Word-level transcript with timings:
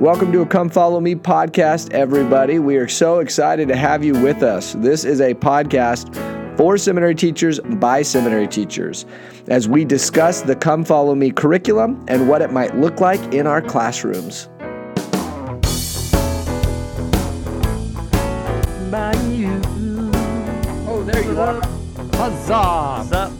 Welcome 0.00 0.30
to 0.30 0.42
a 0.42 0.46
Come 0.46 0.68
Follow 0.68 1.00
Me 1.00 1.16
podcast, 1.16 1.92
everybody. 1.92 2.60
We 2.60 2.76
are 2.76 2.86
so 2.86 3.18
excited 3.18 3.66
to 3.66 3.74
have 3.74 4.04
you 4.04 4.12
with 4.12 4.44
us. 4.44 4.74
This 4.74 5.04
is 5.04 5.20
a 5.20 5.34
podcast 5.34 6.14
for 6.56 6.78
seminary 6.78 7.16
teachers 7.16 7.58
by 7.58 8.02
seminary 8.02 8.46
teachers 8.46 9.06
as 9.48 9.66
we 9.66 9.84
discuss 9.84 10.42
the 10.42 10.54
Come 10.54 10.84
Follow 10.84 11.16
Me 11.16 11.32
curriculum 11.32 12.04
and 12.06 12.28
what 12.28 12.42
it 12.42 12.52
might 12.52 12.76
look 12.76 13.00
like 13.00 13.18
in 13.34 13.48
our 13.48 13.60
classrooms. 13.60 14.48
Oh, 20.86 21.02
there 21.04 21.24
you 21.24 21.40
are. 21.40 21.60
Huzzah! 22.14 23.02
What's 23.02 23.12
up? 23.12 23.32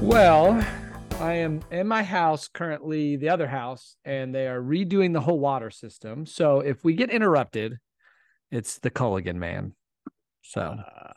Well, 0.00 0.66
I 1.26 1.38
am 1.38 1.60
in 1.72 1.88
my 1.88 2.04
house 2.04 2.46
currently, 2.46 3.16
the 3.16 3.30
other 3.30 3.48
house, 3.48 3.96
and 4.04 4.32
they 4.32 4.46
are 4.46 4.60
redoing 4.60 5.12
the 5.12 5.20
whole 5.20 5.40
water 5.40 5.70
system. 5.70 6.24
So 6.24 6.60
if 6.60 6.84
we 6.84 6.94
get 6.94 7.10
interrupted, 7.10 7.78
it's 8.52 8.78
the 8.78 8.92
Culligan 8.92 9.34
man. 9.34 9.74
So 10.42 10.60
Uh, 10.60 11.12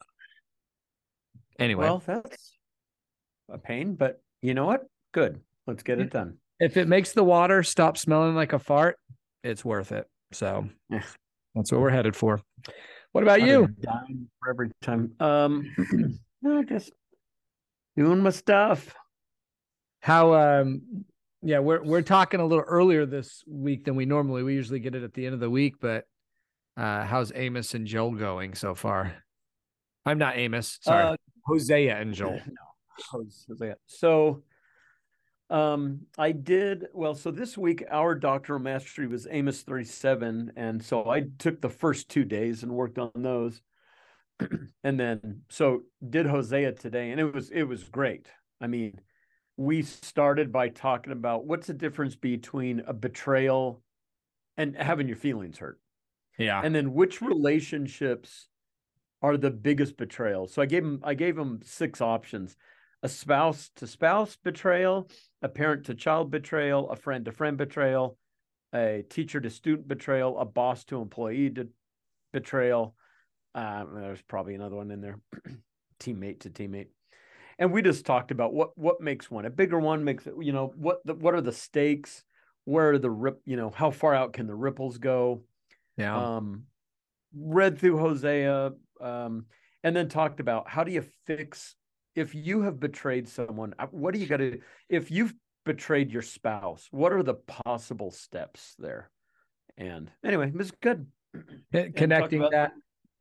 anyway, 1.59 1.83
well, 1.85 2.01
that's 2.03 2.57
a 3.49 3.59
pain, 3.59 3.93
but 3.93 4.19
you 4.41 4.55
know 4.55 4.65
what? 4.65 4.87
Good. 5.11 5.41
Let's 5.67 5.83
get 5.83 5.99
it 5.99 6.09
done. 6.09 6.37
if 6.59 6.75
it 6.75 6.87
makes 6.87 7.13
the 7.13 7.23
water 7.23 7.61
stop 7.61 7.95
smelling 7.95 8.33
like 8.33 8.53
a 8.53 8.59
fart, 8.59 8.97
it's 9.43 9.63
worth 9.63 9.91
it. 9.91 10.07
So 10.31 10.67
Yeah. 10.89 11.03
that's 11.53 11.71
what 11.71 11.81
we're 11.81 11.91
headed 11.91 12.15
for. 12.15 12.41
What 13.11 13.23
about 13.23 13.43
you? 13.43 13.67
for 14.39 14.49
every 14.49 14.71
time. 14.81 15.13
Um, 15.19 15.71
no, 16.41 16.63
just 16.63 16.91
doing 17.95 18.21
my 18.21 18.31
stuff. 18.31 18.95
How 20.01 20.33
um 20.33 21.05
yeah, 21.41 21.59
we're 21.59 21.83
we're 21.83 22.01
talking 22.01 22.39
a 22.39 22.45
little 22.45 22.65
earlier 22.65 23.05
this 23.05 23.43
week 23.47 23.85
than 23.85 23.95
we 23.95 24.05
normally 24.05 24.43
we 24.43 24.53
usually 24.53 24.79
get 24.79 24.95
it 24.95 25.03
at 25.03 25.13
the 25.13 25.25
end 25.25 25.33
of 25.33 25.39
the 25.39 25.49
week, 25.49 25.75
but 25.79 26.05
uh 26.77 27.03
how's 27.03 27.31
Amos 27.35 27.73
and 27.73 27.85
Joel 27.85 28.11
going 28.11 28.55
so 28.55 28.75
far? 28.75 29.13
I'm 30.05 30.17
not 30.17 30.37
Amos, 30.37 30.79
sorry. 30.81 31.03
Uh, 31.03 31.15
Hosea 31.45 31.99
and 31.99 32.13
Joel. 32.13 32.39
no, 32.47 33.23
Hosea. 33.47 33.75
So, 33.87 34.43
um, 35.49 36.01
I 36.17 36.31
did 36.31 36.87
well. 36.93 37.15
So 37.15 37.31
this 37.31 37.57
week, 37.57 37.83
our 37.91 38.15
doctrinal 38.15 38.61
mastery 38.61 39.07
was 39.07 39.27
Amos 39.29 39.61
37, 39.63 40.53
and 40.55 40.83
so 40.83 41.09
I 41.09 41.25
took 41.39 41.61
the 41.61 41.69
first 41.69 42.09
two 42.09 42.23
days 42.23 42.63
and 42.63 42.71
worked 42.71 42.99
on 42.99 43.11
those, 43.15 43.61
and 44.83 44.99
then 44.99 45.41
so 45.49 45.83
did 46.07 46.27
Hosea 46.27 46.73
today, 46.73 47.11
and 47.11 47.19
it 47.19 47.33
was 47.33 47.49
it 47.49 47.63
was 47.63 47.83
great. 47.83 48.27
I 48.61 48.67
mean, 48.67 48.99
we 49.59 49.81
started 49.81 50.51
by 50.51 50.69
talking 50.69 51.11
about 51.11 51.45
what's 51.45 51.67
the 51.67 51.73
difference 51.73 52.15
between 52.15 52.81
a 52.87 52.93
betrayal 52.93 53.81
and 54.57 54.75
having 54.75 55.07
your 55.07 55.17
feelings 55.17 55.57
hurt. 55.57 55.79
Yeah. 56.37 56.61
and 56.63 56.73
then 56.73 56.93
which 56.93 57.21
relationships 57.21 58.47
are 59.21 59.35
the 59.35 59.51
biggest 59.51 59.97
betrayals 59.97 60.53
so 60.53 60.61
i 60.61 60.65
gave 60.65 60.85
him 60.85 61.01
i 61.03 61.13
gave 61.13 61.37
him 61.37 61.59
six 61.61 61.99
options 61.99 62.55
a 63.03 63.09
spouse 63.09 63.71
to 63.75 63.85
spouse 63.85 64.37
betrayal 64.41 65.09
a 65.41 65.49
parent 65.49 65.87
to 65.87 65.93
child 65.93 66.31
betrayal 66.31 66.89
a 66.91 66.95
friend 66.95 67.25
to 67.25 67.33
friend 67.33 67.57
betrayal 67.57 68.17
a 68.73 69.03
teacher 69.09 69.41
to 69.41 69.49
student 69.49 69.87
betrayal 69.87 70.39
a 70.39 70.45
boss 70.45 70.85
to 70.85 71.01
employee 71.01 71.49
to 71.49 71.67
betrayal. 72.31 72.95
Um, 73.55 73.89
there's 73.95 74.21
probably 74.21 74.55
another 74.55 74.75
one 74.75 74.91
in 74.91 75.01
there. 75.01 75.19
Teammate 75.99 76.41
to 76.41 76.49
teammate 76.49 76.87
and 77.59 77.71
we 77.71 77.81
just 77.83 78.05
talked 78.05 78.31
about 78.31 78.53
what 78.53 78.75
what 78.77 78.99
makes 79.01 79.29
one 79.29 79.45
a 79.45 79.49
bigger 79.49 79.79
one 79.79 80.03
makes 80.03 80.25
it 80.25 80.33
you 80.41 80.51
know 80.51 80.71
what 80.75 80.99
the, 81.05 81.13
what 81.13 81.35
are 81.35 81.41
the 81.41 81.51
stakes 81.51 82.23
where 82.65 82.91
are 82.91 82.97
the 82.97 83.11
rip 83.11 83.39
you 83.45 83.55
know 83.57 83.69
how 83.69 83.91
far 83.91 84.15
out 84.15 84.33
can 84.33 84.47
the 84.47 84.55
ripples 84.55 84.97
go 84.97 85.43
yeah. 85.97 86.15
um, 86.37 86.63
read 87.35 87.77
through 87.77 87.97
Hosea, 87.97 88.71
um, 89.01 89.45
and 89.83 89.93
then 89.95 90.07
talked 90.07 90.39
about 90.39 90.69
how 90.69 90.83
do 90.85 90.91
you 90.93 91.03
fix 91.25 91.75
if 92.15 92.33
you 92.33 92.61
have 92.61 92.79
betrayed 92.79 93.27
someone. 93.27 93.73
uh, 93.77 93.87
What 93.91 94.13
do 94.13 94.19
you 94.19 94.25
got 94.25 94.37
to 94.37 94.51
do? 94.51 94.61
if 94.87 95.11
you've 95.11 95.33
betrayed 95.65 96.11
your 96.11 96.21
spouse? 96.21 96.87
What 96.91 97.11
are 97.11 97.21
the 97.21 97.33
possible 97.35 98.11
steps 98.11 98.75
there? 98.79 99.11
And 99.77 100.09
anyway, 100.23 100.47
it 100.47 100.55
was 100.55 100.71
good. 100.71 101.05
Con- 101.33 101.43
And 101.73 101.85
talked 101.85 101.97
Connecting 101.97 102.41
that. 102.49 102.71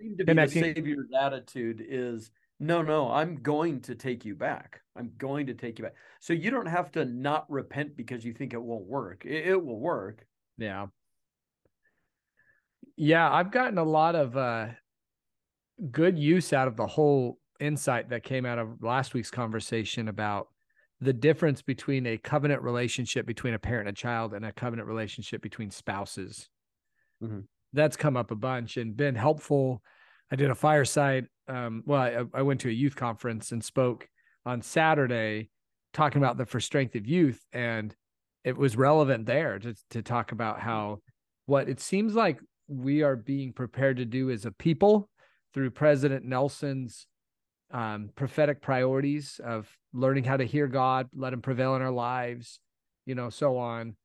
seemed 0.01 0.19
to 0.19 0.25
be 0.25 0.31
connecting- 0.31 0.63
the 0.63 0.75
savior's 0.75 1.11
attitude 1.21 1.85
is 1.87 2.31
no, 2.61 2.83
no, 2.83 3.11
I'm 3.11 3.37
going 3.37 3.81
to 3.83 3.95
take 3.95 4.25
you 4.25 4.35
back. 4.35 4.83
I'm 4.97 5.13
going 5.17 5.47
to 5.47 5.55
take 5.55 5.79
you 5.79 5.85
back. 5.85 5.95
So 6.21 6.33
you 6.33 6.51
don't 6.51 6.67
have 6.67 6.91
to 6.93 7.05
not 7.05 7.49
repent 7.51 7.97
because 7.97 8.25
you 8.25 8.33
think 8.33 8.53
it 8.53 8.63
won't 8.63 8.87
work. 8.87 9.25
It, 9.25 9.49
it 9.49 9.65
will 9.65 9.79
work. 9.79 10.27
Yeah. 10.57 10.89
Yeah, 12.97 13.31
I've 13.33 13.51
gotten 13.53 13.79
a 13.79 13.85
lot 13.85 14.15
of 14.15 14.37
uh 14.37 14.69
good 15.91 16.19
use 16.19 16.53
out 16.53 16.69
of 16.69 16.77
the 16.77 16.87
whole 16.87 17.39
insight 17.61 18.09
that 18.11 18.23
came 18.23 18.47
out 18.47 18.59
of 18.59 18.83
last 18.83 19.15
week's 19.15 19.31
conversation 19.31 20.09
about 20.09 20.49
the 21.01 21.13
difference 21.13 21.63
between 21.63 22.07
a 22.07 22.19
covenant 22.19 22.63
relationship 22.63 23.27
between 23.27 23.55
a 23.55 23.59
parent 23.59 23.89
and 23.89 23.97
a 23.97 24.01
child 24.01 24.35
and 24.35 24.45
a 24.45 24.53
covenant 24.53 24.89
relationship 24.89 25.41
between 25.41 25.71
spouses. 25.71 26.49
Mhm. 27.21 27.49
That's 27.73 27.97
come 27.97 28.17
up 28.17 28.31
a 28.31 28.37
bunch 28.37 28.77
and 28.77 28.97
been 28.97 29.15
helpful. 29.15 29.83
I 30.31 30.37
did 30.37 30.51
a 30.51 30.55
fireside. 30.55 31.27
Um, 31.49 31.83
well, 31.87 32.01
I, 32.03 32.39
I 32.39 32.43
went 32.43 32.61
to 32.61 32.69
a 32.69 32.73
youth 32.73 32.97
conference 32.97 33.53
and 33.53 33.65
spoke 33.65 34.09
on 34.45 34.63
Saturday 34.63 35.51
talking 35.93 36.23
about 36.23 36.37
the 36.37 36.47
For 36.47 36.61
Strength 36.61 36.95
of 36.97 37.07
Youth. 37.07 37.41
And 37.53 37.95
it 38.45 38.57
was 38.57 38.77
relevant 38.77 39.27
there 39.27 39.59
to, 39.59 39.75
to 39.91 40.03
talk 40.03 40.33
about 40.33 40.61
how 40.61 41.01
what 41.47 41.69
it 41.69 41.81
seems 41.81 42.15
like 42.15 42.41
we 42.69 43.03
are 43.03 43.17
being 43.17 43.53
prepared 43.53 43.97
to 43.97 44.05
do 44.05 44.31
as 44.31 44.45
a 44.45 44.53
people 44.53 45.09
through 45.55 45.71
President 45.71 46.25
Nelson's 46.25 47.07
um, 47.71 48.11
prophetic 48.15 48.61
priorities 48.63 49.41
of 49.45 49.69
learning 49.93 50.25
how 50.25 50.37
to 50.37 50.45
hear 50.45 50.67
God, 50.67 51.09
let 51.15 51.33
Him 51.33 51.43
prevail 51.43 51.75
in 51.77 51.83
our 51.83 51.91
lives, 51.91 52.61
you 53.07 53.15
know, 53.15 53.31
so 53.31 53.57
on, 53.57 53.97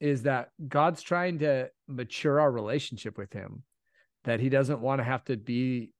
is 0.00 0.22
that 0.22 0.50
God's 0.66 1.02
trying 1.02 1.38
to 1.40 1.70
mature 1.88 2.40
our 2.40 2.50
relationship 2.50 3.18
with 3.18 3.32
Him, 3.32 3.62
that 4.24 4.40
He 4.40 4.48
doesn't 4.48 4.80
want 4.80 5.00
to 5.00 5.04
have 5.04 5.24
to 5.24 5.36
be 5.36 5.92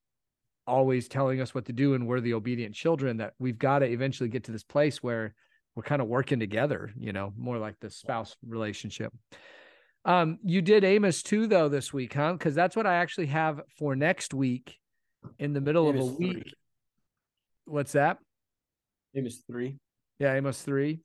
always 0.67 1.09
telling 1.09 1.41
us 1.41 1.55
what 1.55 1.65
to 1.67 1.73
do 1.73 1.95
and 1.95 2.07
we're 2.07 2.21
the 2.21 2.35
obedient 2.35 2.75
children, 2.75 3.17
that 3.17 3.35
we've 3.39 3.59
got 3.59 3.81
to 3.81 3.87
eventually 3.87 4.29
get 4.29 4.45
to 4.45 4.53
this 4.53 4.63
place 4.63 5.03
where 5.03 5.35
we're 5.75 5.83
kind 5.83 6.03
of 6.03 6.09
working 6.09 6.39
together, 6.39 6.93
you 6.99 7.13
know, 7.13 7.33
more 7.37 7.59
like 7.59 7.75
the 7.81 7.91
spouse 7.91 8.37
relationship. 8.47 9.13
Um, 10.05 10.39
you 10.45 10.63
did 10.63 10.85
Amos 10.85 11.23
too, 11.23 11.47
though, 11.47 11.69
this 11.69 11.93
week, 11.93 12.15
huh? 12.15 12.33
Because 12.33 12.55
that's 12.55 12.77
what 12.77 12.87
I 12.87 12.95
actually 12.97 13.27
have 13.27 13.61
for 13.79 13.95
next 13.97 14.33
week 14.33 14.77
in 15.39 15.53
the 15.53 15.61
middle 15.61 15.89
Amos 15.89 16.09
of 16.09 16.15
a 16.15 16.17
week. 16.19 16.33
three. 16.43 16.53
What's 17.67 17.93
that? 17.93 18.19
Amos 19.15 19.43
three. 19.47 19.77
Yeah, 20.19 20.35
Amos 20.35 20.63
three. 20.63 21.01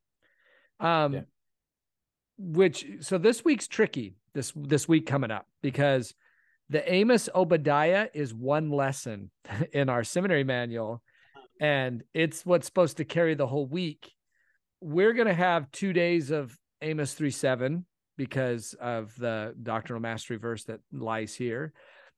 Um, 0.80 1.14
Yeah. 1.14 1.22
which 2.38 2.86
so 3.00 3.18
this 3.18 3.44
week's 3.44 3.68
tricky. 3.68 4.16
This 4.34 4.52
this 4.56 4.88
week 4.88 5.06
coming 5.06 5.32
up 5.32 5.46
because 5.62 6.14
the 6.70 6.92
Amos 6.92 7.30
Obadiah 7.34 8.08
is 8.14 8.34
one 8.34 8.70
lesson 8.70 9.32
in 9.74 9.90
our 9.90 10.04
seminary 10.04 10.44
manual, 10.44 11.02
and 11.60 12.04
it's 12.14 12.46
what's 12.46 12.66
supposed 12.66 12.98
to 12.98 13.06
carry 13.06 13.36
the 13.36 13.48
whole 13.48 13.68
week. 13.68 14.12
We're 14.82 15.14
gonna 15.14 15.34
have 15.34 15.72
two 15.72 15.94
days 15.94 16.32
of 16.32 16.58
Amos 16.82 17.14
three 17.14 17.32
seven 17.32 17.86
because 18.18 18.74
of 18.80 19.14
the 19.18 19.54
doctrinal 19.62 20.02
mastery 20.02 20.38
verse 20.38 20.64
that 20.66 20.80
lies 20.92 21.36
here. 21.36 21.74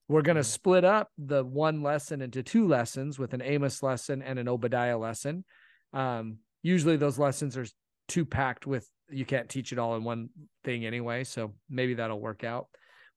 We're 0.09 0.21
going 0.21 0.37
to 0.37 0.43
split 0.43 0.85
up 0.85 1.09
the 1.17 1.43
one 1.43 1.81
lesson 1.83 2.21
into 2.21 2.41
two 2.41 2.67
lessons 2.67 3.19
with 3.19 3.33
an 3.33 3.41
Amos 3.41 3.83
lesson 3.83 4.21
and 4.21 4.39
an 4.39 4.47
Obadiah 4.47 4.97
lesson. 4.97 5.43
Um, 5.91 6.37
usually 6.61 6.95
those 6.95 7.19
lessons 7.19 7.57
are 7.57 7.65
too 8.07 8.25
packed 8.25 8.65
with 8.65 8.87
you 9.09 9.25
can't 9.25 9.49
teach 9.49 9.71
it 9.71 9.79
all 9.79 9.95
in 9.95 10.03
one 10.03 10.29
thing 10.63 10.85
anyway. 10.85 11.23
So 11.23 11.53
maybe 11.69 11.93
that'll 11.95 12.19
work 12.19 12.43
out. 12.43 12.67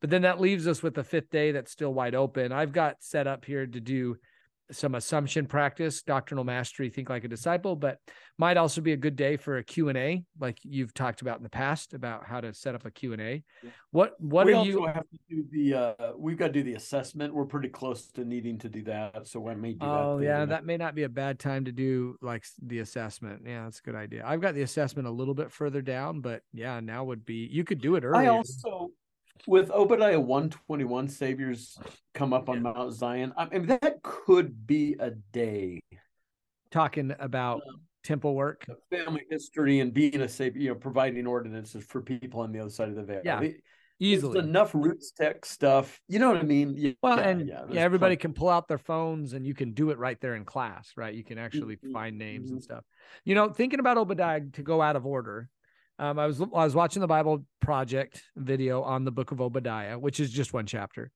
But 0.00 0.10
then 0.10 0.22
that 0.22 0.40
leaves 0.40 0.66
us 0.66 0.82
with 0.82 0.94
the 0.94 1.04
fifth 1.04 1.30
day 1.30 1.52
that's 1.52 1.70
still 1.70 1.92
wide 1.92 2.14
open. 2.14 2.52
I've 2.52 2.72
got 2.72 2.96
set 3.00 3.26
up 3.26 3.44
here 3.44 3.66
to 3.66 3.80
do 3.80 4.16
some 4.72 4.94
assumption 4.94 5.46
practice, 5.46 6.02
doctrinal 6.02 6.44
mastery, 6.44 6.90
think 6.90 7.10
like 7.10 7.24
a 7.24 7.28
disciple, 7.28 7.76
but 7.76 7.98
might 8.38 8.56
also 8.56 8.80
be 8.80 8.92
a 8.92 8.96
good 8.96 9.16
day 9.16 9.36
for 9.36 9.58
a 9.58 9.64
Q&A 9.64 10.24
like 10.38 10.58
you've 10.62 10.94
talked 10.94 11.22
about 11.22 11.38
in 11.38 11.42
the 11.42 11.50
past 11.50 11.92
about 11.92 12.26
how 12.26 12.40
to 12.40 12.54
set 12.54 12.74
up 12.74 12.86
a 12.86 12.90
Q&A. 12.90 13.42
Yeah. 13.62 13.70
What 13.90 14.14
what 14.20 14.46
we 14.46 14.52
are 14.52 14.56
also 14.56 14.70
you 14.70 14.86
have 14.86 15.02
to 15.10 15.18
do 15.28 15.44
the 15.50 15.74
uh 15.74 16.12
we've 16.16 16.38
got 16.38 16.48
to 16.48 16.52
do 16.52 16.62
the 16.62 16.74
assessment 16.74 17.34
we're 17.34 17.44
pretty 17.44 17.68
close 17.68 18.06
to 18.12 18.24
needing 18.24 18.58
to 18.58 18.68
do 18.68 18.84
that 18.84 19.26
so 19.26 19.48
i 19.48 19.54
may 19.54 19.72
do 19.72 19.80
that 19.80 19.86
Oh 19.86 20.18
yeah, 20.18 20.44
that 20.44 20.64
may 20.64 20.76
not 20.76 20.94
be 20.94 21.02
a 21.02 21.08
bad 21.08 21.38
time 21.38 21.64
to 21.64 21.72
do 21.72 22.16
like 22.22 22.44
the 22.62 22.78
assessment. 22.78 23.42
Yeah, 23.44 23.64
that's 23.64 23.80
a 23.80 23.82
good 23.82 23.96
idea. 23.96 24.22
I've 24.24 24.40
got 24.40 24.54
the 24.54 24.62
assessment 24.62 25.08
a 25.08 25.10
little 25.10 25.34
bit 25.34 25.50
further 25.50 25.82
down, 25.82 26.20
but 26.20 26.42
yeah, 26.52 26.80
now 26.80 27.04
would 27.04 27.24
be 27.26 27.48
you 27.50 27.64
could 27.64 27.80
do 27.80 27.96
it 27.96 28.04
earlier. 28.04 28.30
i 28.30 28.36
also 28.36 28.90
with 29.50 29.70
obadiah 29.72 30.20
121 30.20 31.08
saviors 31.08 31.76
come 32.14 32.32
up 32.32 32.48
on 32.48 32.62
mount 32.62 32.92
zion 32.92 33.32
i 33.36 33.46
mean 33.46 33.66
that 33.66 34.00
could 34.02 34.64
be 34.66 34.94
a 35.00 35.10
day 35.10 35.80
talking 36.70 37.12
about 37.18 37.60
temple 38.04 38.34
work, 38.34 38.64
family 38.90 39.24
history, 39.28 39.80
and 39.80 39.92
being 39.92 40.20
a 40.20 40.28
savior, 40.28 40.62
you 40.62 40.68
know, 40.70 40.74
providing 40.74 41.26
ordinances 41.26 41.84
for 41.84 42.00
people 42.00 42.40
on 42.40 42.52
the 42.52 42.60
other 42.60 42.70
side 42.70 42.88
of 42.88 42.94
the 42.94 43.02
veil. 43.02 43.20
Yeah, 43.24 43.40
It- 43.42 43.62
easily. 43.98 44.34
There's 44.34 44.46
enough 44.48 44.72
RootsTech 44.72 45.44
stuff. 45.44 46.00
You 46.08 46.18
know 46.18 46.28
what 46.28 46.38
I 46.38 46.44
mean? 46.44 46.74
Yeah, 46.76 46.92
Well, 47.02 47.18
and 47.18 47.46
yeah, 47.46 47.64
yeah, 47.70 47.82
everybody 47.82 48.16
plenty. 48.16 48.20
can 48.22 48.32
pull 48.32 48.48
out 48.48 48.68
their 48.68 48.78
phones 48.78 49.34
and 49.34 49.46
you 49.46 49.54
can 49.54 49.72
do 49.72 49.90
it 49.90 49.98
right 49.98 50.18
there 50.20 50.34
in 50.34 50.44
class, 50.44 50.92
right? 50.96 51.14
You 51.14 51.24
can 51.24 51.36
actually 51.38 51.76
Mhm, 51.76 51.92
find 51.92 52.18
names 52.18 52.50
and 52.50 52.60
mhm. 52.60 52.64
stuff. 52.64 52.84
You 53.24 53.34
know, 53.34 53.50
thinking 53.50 53.80
about 53.80 53.98
Obadiah 53.98 54.40
to 54.52 54.62
go 54.62 54.80
out 54.80 54.96
of 54.96 55.04
order. 55.04 55.50
Um, 56.00 56.18
I 56.18 56.26
was 56.26 56.40
I 56.40 56.64
was 56.64 56.74
watching 56.74 57.00
the 57.00 57.06
Bible 57.06 57.44
Project 57.60 58.22
video 58.34 58.82
on 58.82 59.04
the 59.04 59.10
book 59.10 59.32
of 59.32 59.42
Obadiah, 59.42 59.98
which 59.98 60.18
is 60.18 60.30
just 60.30 60.54
one 60.54 60.64
chapter, 60.64 61.10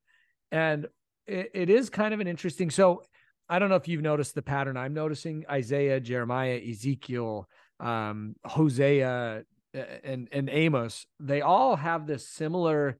and 0.53 0.87
it, 1.27 1.51
it 1.55 1.71
is 1.71 1.89
kind 1.89 2.13
of 2.13 2.21
an 2.21 2.27
interesting. 2.27 2.71
So 2.71 3.03
I 3.49 3.59
don't 3.59 3.71
know 3.71 3.77
if 3.77 3.89
you've 3.89 4.03
noticed 4.03 4.35
the 4.35 4.43
pattern 4.43 4.77
I'm 4.77 4.93
noticing: 4.93 5.47
Isaiah, 5.51 6.01
Jeremiah, 6.01 6.61
Ezekiel, 6.63 7.49
um, 7.81 8.37
Hosea, 8.45 9.45
and 9.73 10.29
and 10.31 10.51
Amos. 10.53 11.07
They 11.19 11.41
all 11.41 11.77
have 11.77 12.07
this 12.07 12.29
similar. 12.29 12.99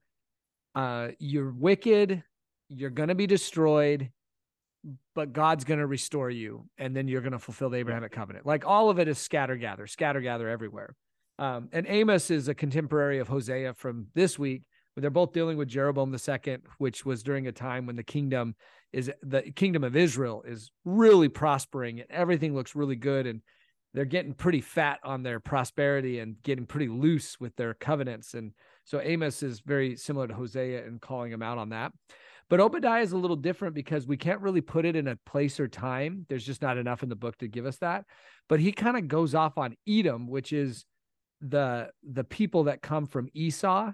Uh, 0.73 1.09
you're 1.19 1.51
wicked, 1.51 2.23
you're 2.67 2.89
going 2.89 3.09
to 3.09 3.15
be 3.15 3.27
destroyed 3.27 4.09
but 5.15 5.33
god's 5.33 5.63
going 5.63 5.79
to 5.79 5.87
restore 5.87 6.29
you 6.29 6.63
and 6.77 6.95
then 6.95 7.07
you're 7.07 7.21
going 7.21 7.31
to 7.31 7.39
fulfill 7.39 7.71
the 7.71 7.77
abrahamic 7.77 8.11
covenant 8.11 8.45
like 8.45 8.67
all 8.67 8.91
of 8.91 8.99
it 8.99 9.07
is 9.07 9.17
scatter 9.17 9.55
gather 9.55 9.87
scatter 9.87 10.21
gather 10.21 10.47
everywhere 10.47 10.95
um, 11.39 11.69
and 11.71 11.85
amos 11.87 12.31
is 12.31 12.47
a 12.47 12.55
contemporary 12.55 13.19
of 13.19 13.27
hosea 13.27 13.73
from 13.73 14.07
this 14.13 14.37
week 14.39 14.63
they're 14.97 15.09
both 15.09 15.33
dealing 15.33 15.57
with 15.57 15.67
jeroboam 15.67 16.15
II, 16.15 16.57
which 16.77 17.05
was 17.05 17.21
during 17.21 17.47
a 17.47 17.51
time 17.51 17.85
when 17.85 17.95
the 17.95 18.03
kingdom 18.03 18.55
is 18.93 19.11
the 19.21 19.41
kingdom 19.41 19.83
of 19.83 19.95
israel 19.95 20.43
is 20.47 20.71
really 20.83 21.29
prospering 21.29 21.99
and 21.99 22.09
everything 22.09 22.55
looks 22.55 22.75
really 22.75 22.95
good 22.95 23.27
and 23.27 23.41
they're 23.93 24.05
getting 24.05 24.33
pretty 24.33 24.61
fat 24.61 24.99
on 25.03 25.23
their 25.23 25.39
prosperity 25.39 26.19
and 26.19 26.41
getting 26.43 26.65
pretty 26.65 26.87
loose 26.87 27.39
with 27.39 27.55
their 27.55 27.73
covenants 27.73 28.33
and 28.33 28.51
so 28.83 29.01
amos 29.01 29.43
is 29.43 29.61
very 29.61 29.95
similar 29.95 30.27
to 30.27 30.33
hosea 30.33 30.85
and 30.85 31.01
calling 31.01 31.31
him 31.31 31.41
out 31.41 31.57
on 31.57 31.69
that 31.69 31.91
but 32.49 32.59
Obadiah 32.59 33.01
is 33.01 33.11
a 33.11 33.17
little 33.17 33.35
different 33.35 33.73
because 33.73 34.05
we 34.05 34.17
can't 34.17 34.41
really 34.41 34.61
put 34.61 34.85
it 34.85 34.95
in 34.95 35.07
a 35.07 35.15
place 35.25 35.59
or 35.59 35.67
time. 35.67 36.25
There's 36.29 36.45
just 36.45 36.61
not 36.61 36.77
enough 36.77 37.01
in 37.01 37.09
the 37.09 37.15
book 37.15 37.37
to 37.39 37.47
give 37.47 37.65
us 37.65 37.77
that. 37.77 38.05
But 38.47 38.59
he 38.59 38.71
kind 38.71 38.97
of 38.97 39.07
goes 39.07 39.33
off 39.33 39.57
on 39.57 39.75
Edom, 39.87 40.27
which 40.27 40.53
is 40.53 40.85
the 41.47 41.91
the 42.03 42.23
people 42.23 42.65
that 42.65 42.81
come 42.81 43.05
from 43.05 43.29
Esau. 43.33 43.91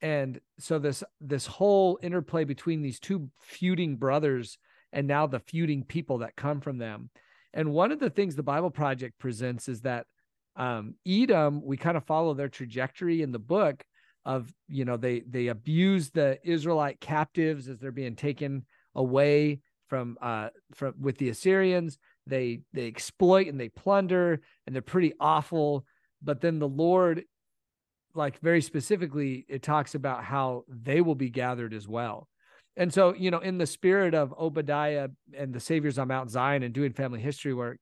And 0.00 0.40
so 0.58 0.78
this 0.78 1.02
this 1.20 1.46
whole 1.46 1.98
interplay 2.02 2.44
between 2.44 2.82
these 2.82 3.00
two 3.00 3.28
feuding 3.40 3.96
brothers 3.96 4.58
and 4.92 5.06
now 5.06 5.26
the 5.26 5.40
feuding 5.40 5.84
people 5.84 6.18
that 6.18 6.36
come 6.36 6.60
from 6.60 6.78
them. 6.78 7.10
And 7.52 7.72
one 7.72 7.92
of 7.92 7.98
the 7.98 8.10
things 8.10 8.36
the 8.36 8.42
Bible 8.42 8.70
Project 8.70 9.18
presents 9.18 9.68
is 9.68 9.82
that 9.82 10.06
um, 10.56 10.94
Edom, 11.06 11.62
we 11.64 11.76
kind 11.76 11.96
of 11.96 12.04
follow 12.04 12.34
their 12.34 12.48
trajectory 12.48 13.22
in 13.22 13.32
the 13.32 13.38
book 13.38 13.84
of 14.24 14.52
you 14.68 14.84
know 14.84 14.96
they 14.96 15.20
they 15.20 15.48
abuse 15.48 16.10
the 16.10 16.38
Israelite 16.44 17.00
captives 17.00 17.68
as 17.68 17.78
they're 17.78 17.92
being 17.92 18.16
taken 18.16 18.66
away 18.94 19.60
from 19.86 20.18
uh 20.20 20.48
from 20.74 20.94
with 21.00 21.16
the 21.18 21.30
Assyrians 21.30 21.98
they 22.26 22.60
they 22.72 22.86
exploit 22.86 23.46
and 23.46 23.58
they 23.58 23.70
plunder 23.70 24.40
and 24.66 24.74
they're 24.74 24.82
pretty 24.82 25.14
awful 25.18 25.84
but 26.22 26.40
then 26.40 26.58
the 26.58 26.68
Lord 26.68 27.24
like 28.14 28.40
very 28.40 28.62
specifically 28.62 29.44
it 29.48 29.62
talks 29.62 29.94
about 29.94 30.24
how 30.24 30.64
they 30.68 31.00
will 31.00 31.14
be 31.14 31.30
gathered 31.30 31.74
as 31.74 31.86
well. 31.86 32.28
And 32.76 32.92
so 32.92 33.14
you 33.14 33.30
know 33.30 33.38
in 33.38 33.58
the 33.58 33.66
spirit 33.66 34.14
of 34.14 34.34
Obadiah 34.38 35.08
and 35.36 35.52
the 35.52 35.60
saviors 35.60 35.98
on 35.98 36.08
Mount 36.08 36.30
Zion 36.30 36.62
and 36.62 36.74
doing 36.74 36.92
family 36.92 37.20
history 37.20 37.54
work 37.54 37.78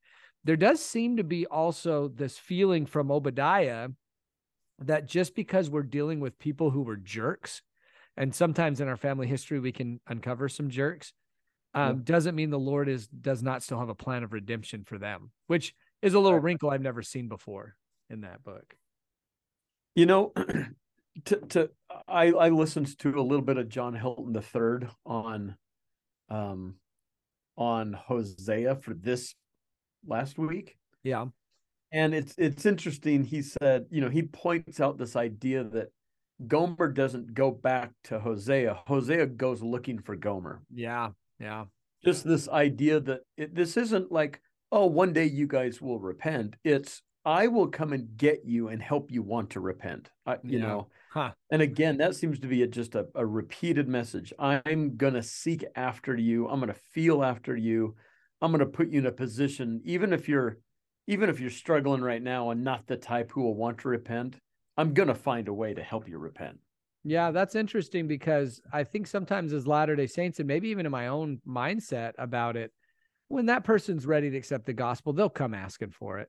there 0.46 0.56
does 0.56 0.80
seem 0.80 1.16
to 1.16 1.24
be 1.24 1.44
also 1.44 2.06
this 2.06 2.38
feeling 2.38 2.86
from 2.86 3.10
Obadiah 3.10 3.88
that 4.78 5.08
just 5.08 5.34
because 5.34 5.68
we're 5.68 5.82
dealing 5.82 6.20
with 6.20 6.38
people 6.38 6.70
who 6.70 6.82
were 6.82 6.96
jerks, 6.96 7.62
and 8.16 8.32
sometimes 8.32 8.80
in 8.80 8.86
our 8.86 8.96
family 8.96 9.26
history 9.26 9.58
we 9.58 9.72
can 9.72 10.00
uncover 10.06 10.48
some 10.48 10.70
jerks, 10.70 11.12
um, 11.74 12.04
doesn't 12.04 12.36
mean 12.36 12.50
the 12.50 12.58
Lord 12.58 12.88
is 12.88 13.08
does 13.08 13.42
not 13.42 13.64
still 13.64 13.80
have 13.80 13.88
a 13.88 13.94
plan 13.94 14.22
of 14.22 14.32
redemption 14.32 14.84
for 14.84 14.98
them, 14.98 15.32
which 15.48 15.74
is 16.00 16.14
a 16.14 16.20
little 16.20 16.38
wrinkle 16.38 16.70
I've 16.70 16.80
never 16.80 17.02
seen 17.02 17.28
before 17.28 17.74
in 18.10 18.22
that 18.22 18.42
book. 18.44 18.74
You 19.94 20.06
know, 20.06 20.32
to 21.26 21.36
to 21.36 21.70
I 22.08 22.26
I 22.28 22.48
listened 22.50 22.98
to 22.98 23.18
a 23.18 23.22
little 23.22 23.44
bit 23.44 23.56
of 23.56 23.68
John 23.68 23.94
Hilton 23.94 24.34
III 24.34 24.88
on 25.04 25.56
um 26.28 26.74
on 27.56 27.92
Hosea 27.94 28.76
for 28.76 28.94
this 28.94 29.34
last 30.06 30.38
week. 30.38 30.76
Yeah, 31.02 31.26
And 31.92 32.14
it's 32.14 32.34
it's 32.36 32.66
interesting. 32.66 33.24
He 33.24 33.42
said, 33.42 33.86
you 33.90 34.00
know, 34.00 34.10
he 34.10 34.22
points 34.22 34.80
out 34.80 34.98
this 34.98 35.16
idea 35.16 35.64
that 35.64 35.88
Gomer 36.46 36.92
doesn't 36.92 37.32
go 37.32 37.50
back 37.50 37.92
to 38.04 38.18
Hosea. 38.20 38.82
Hosea 38.86 39.26
goes 39.26 39.62
looking 39.62 39.98
for 40.00 40.16
Gomer. 40.16 40.60
yeah, 40.74 41.10
yeah, 41.40 41.64
Just 42.04 42.24
this 42.24 42.48
idea 42.48 43.00
that 43.00 43.20
it, 43.36 43.54
this 43.54 43.76
isn't 43.76 44.12
like, 44.12 44.40
oh, 44.70 44.86
one 44.86 45.12
day 45.14 45.24
you 45.24 45.46
guys 45.46 45.80
will 45.80 45.98
repent. 45.98 46.56
It's 46.64 47.02
I 47.26 47.48
will 47.48 47.66
come 47.66 47.92
and 47.92 48.16
get 48.16 48.44
you 48.44 48.68
and 48.68 48.80
help 48.80 49.10
you 49.10 49.20
want 49.22 49.50
to 49.50 49.60
repent. 49.60 50.10
I, 50.24 50.34
you 50.44 50.58
Yeah. 50.60 50.66
know, 50.66 50.88
huh? 51.10 51.32
and 51.50 51.60
again, 51.60 51.96
that 51.98 52.14
seems 52.14 52.38
to 52.38 52.46
be 52.46 52.62
a, 52.62 52.68
just 52.68 52.94
a, 52.94 53.08
a 53.16 53.26
repeated 53.26 53.88
message. 53.88 54.32
I'm 54.38 54.96
gonna 54.96 55.22
seek 55.24 55.64
after 55.74 56.16
you. 56.16 56.48
I'm 56.48 56.60
gonna 56.60 56.72
feel 56.74 57.24
after 57.24 57.56
you. 57.56 57.96
I'm 58.40 58.52
gonna 58.52 58.64
put 58.64 58.88
you 58.90 59.00
in 59.00 59.06
a 59.06 59.12
position, 59.12 59.80
even 59.84 60.12
if 60.12 60.28
you're, 60.28 60.58
even 61.08 61.28
if 61.28 61.40
you're 61.40 61.50
struggling 61.50 62.00
right 62.00 62.22
now 62.22 62.50
and 62.50 62.62
not 62.62 62.86
the 62.86 62.96
type 62.96 63.32
who 63.32 63.42
will 63.42 63.56
want 63.56 63.78
to 63.78 63.88
repent. 63.88 64.36
I'm 64.76 64.94
gonna 64.94 65.14
find 65.14 65.48
a 65.48 65.54
way 65.54 65.74
to 65.74 65.82
help 65.82 66.08
you 66.08 66.18
repent. 66.18 66.58
Yeah, 67.02 67.30
that's 67.32 67.54
interesting 67.54 68.06
because 68.06 68.60
I 68.72 68.84
think 68.84 69.06
sometimes 69.06 69.52
as 69.52 69.66
Latter 69.66 69.96
day 69.96 70.06
Saints, 70.06 70.38
and 70.38 70.46
maybe 70.46 70.68
even 70.68 70.86
in 70.86 70.92
my 70.92 71.08
own 71.08 71.40
mindset 71.46 72.12
about 72.18 72.56
it, 72.56 72.72
when 73.28 73.46
that 73.46 73.64
person's 73.64 74.06
ready 74.06 74.30
to 74.30 74.36
accept 74.36 74.66
the 74.66 74.72
gospel, 74.72 75.12
they'll 75.12 75.28
come 75.28 75.54
asking 75.54 75.90
for 75.90 76.18
it. 76.18 76.28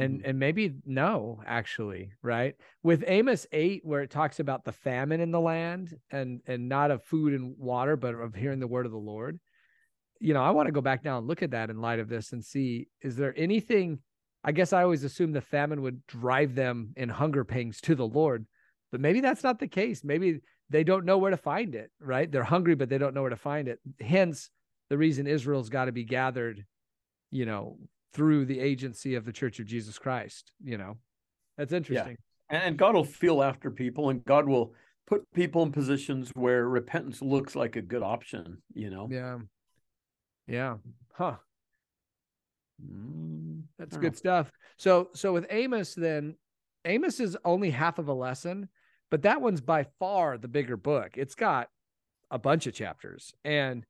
And 0.00 0.20
Mhm. 0.20 0.28
and 0.28 0.38
maybe 0.38 0.74
no, 0.84 1.42
actually, 1.46 2.12
right? 2.22 2.54
With 2.82 3.04
Amos 3.06 3.46
8, 3.52 3.84
where 3.84 4.02
it 4.02 4.10
talks 4.10 4.40
about 4.40 4.64
the 4.64 4.72
famine 4.72 5.20
in 5.20 5.30
the 5.30 5.40
land 5.40 5.98
and 6.10 6.40
and 6.46 6.68
not 6.68 6.90
of 6.90 7.04
food 7.04 7.34
and 7.34 7.56
water, 7.58 7.96
but 7.96 8.14
of 8.14 8.34
hearing 8.34 8.60
the 8.60 8.66
word 8.66 8.86
of 8.86 8.92
the 8.92 8.98
Lord. 8.98 9.40
You 10.20 10.34
know, 10.34 10.42
I 10.42 10.50
want 10.50 10.66
to 10.66 10.72
go 10.72 10.80
back 10.80 11.04
now 11.04 11.18
and 11.18 11.26
look 11.26 11.42
at 11.42 11.52
that 11.52 11.70
in 11.70 11.80
light 11.80 11.98
of 11.98 12.08
this 12.08 12.32
and 12.32 12.44
see 12.44 12.88
is 13.00 13.16
there 13.16 13.34
anything 13.36 14.00
I 14.42 14.52
guess 14.52 14.72
I 14.72 14.82
always 14.82 15.04
assumed 15.04 15.34
the 15.34 15.40
famine 15.42 15.82
would 15.82 16.06
drive 16.06 16.54
them 16.54 16.94
in 16.96 17.10
hunger 17.10 17.44
pangs 17.44 17.80
to 17.82 17.94
the 17.94 18.06
Lord, 18.06 18.46
but 18.90 19.00
maybe 19.00 19.20
that's 19.20 19.42
not 19.42 19.58
the 19.58 19.68
case. 19.68 20.02
Maybe 20.02 20.40
they 20.70 20.82
don't 20.84 21.04
know 21.04 21.18
where 21.18 21.30
to 21.30 21.36
find 21.36 21.74
it, 21.74 21.90
right? 22.00 22.30
They're 22.30 22.44
hungry, 22.44 22.74
but 22.74 22.88
they 22.88 22.96
don't 22.98 23.14
know 23.14 23.20
where 23.20 23.30
to 23.30 23.36
find 23.36 23.68
it. 23.68 23.80
Hence, 24.00 24.50
the 24.88 24.96
reason 24.96 25.26
Israel's 25.26 25.68
got 25.68 25.86
to 25.86 25.92
be 25.92 26.04
gathered, 26.04 26.64
you 27.30 27.44
know, 27.44 27.78
through 28.12 28.46
the 28.46 28.60
agency 28.60 29.14
of 29.14 29.24
the 29.24 29.32
Church 29.32 29.60
of 29.60 29.66
Jesus 29.66 29.98
Christ. 29.98 30.52
You 30.62 30.78
know, 30.78 30.96
that's 31.56 31.72
interesting. 31.72 32.16
And, 32.48 32.62
and 32.62 32.76
God 32.76 32.94
will 32.94 33.04
feel 33.04 33.42
after 33.42 33.70
people, 33.70 34.10
and 34.10 34.24
God 34.24 34.48
will 34.48 34.74
put 35.06 35.30
people 35.32 35.62
in 35.62 35.72
positions 35.72 36.30
where 36.34 36.68
repentance 36.68 37.22
looks 37.22 37.54
like 37.54 37.76
a 37.76 37.82
good 37.82 38.02
option. 38.02 38.58
You 38.74 38.90
know. 38.90 39.08
Yeah. 39.10 39.38
Yeah. 40.46 40.76
Huh. 41.12 41.36
Mm, 42.84 43.62
That's 43.78 43.96
good 43.96 44.16
stuff. 44.16 44.50
So 44.76 45.10
so 45.14 45.32
with 45.32 45.46
Amos 45.50 45.94
then 45.94 46.36
Amos 46.84 47.20
is 47.20 47.36
only 47.44 47.70
half 47.70 47.98
of 47.98 48.08
a 48.08 48.12
lesson, 48.12 48.68
but 49.10 49.22
that 49.22 49.42
one's 49.42 49.60
by 49.60 49.84
far 49.98 50.38
the 50.38 50.48
bigger 50.48 50.76
book. 50.76 51.12
It's 51.16 51.34
got 51.34 51.68
a 52.30 52.38
bunch 52.38 52.66
of 52.66 52.74
chapters. 52.74 53.34
And 53.44 53.84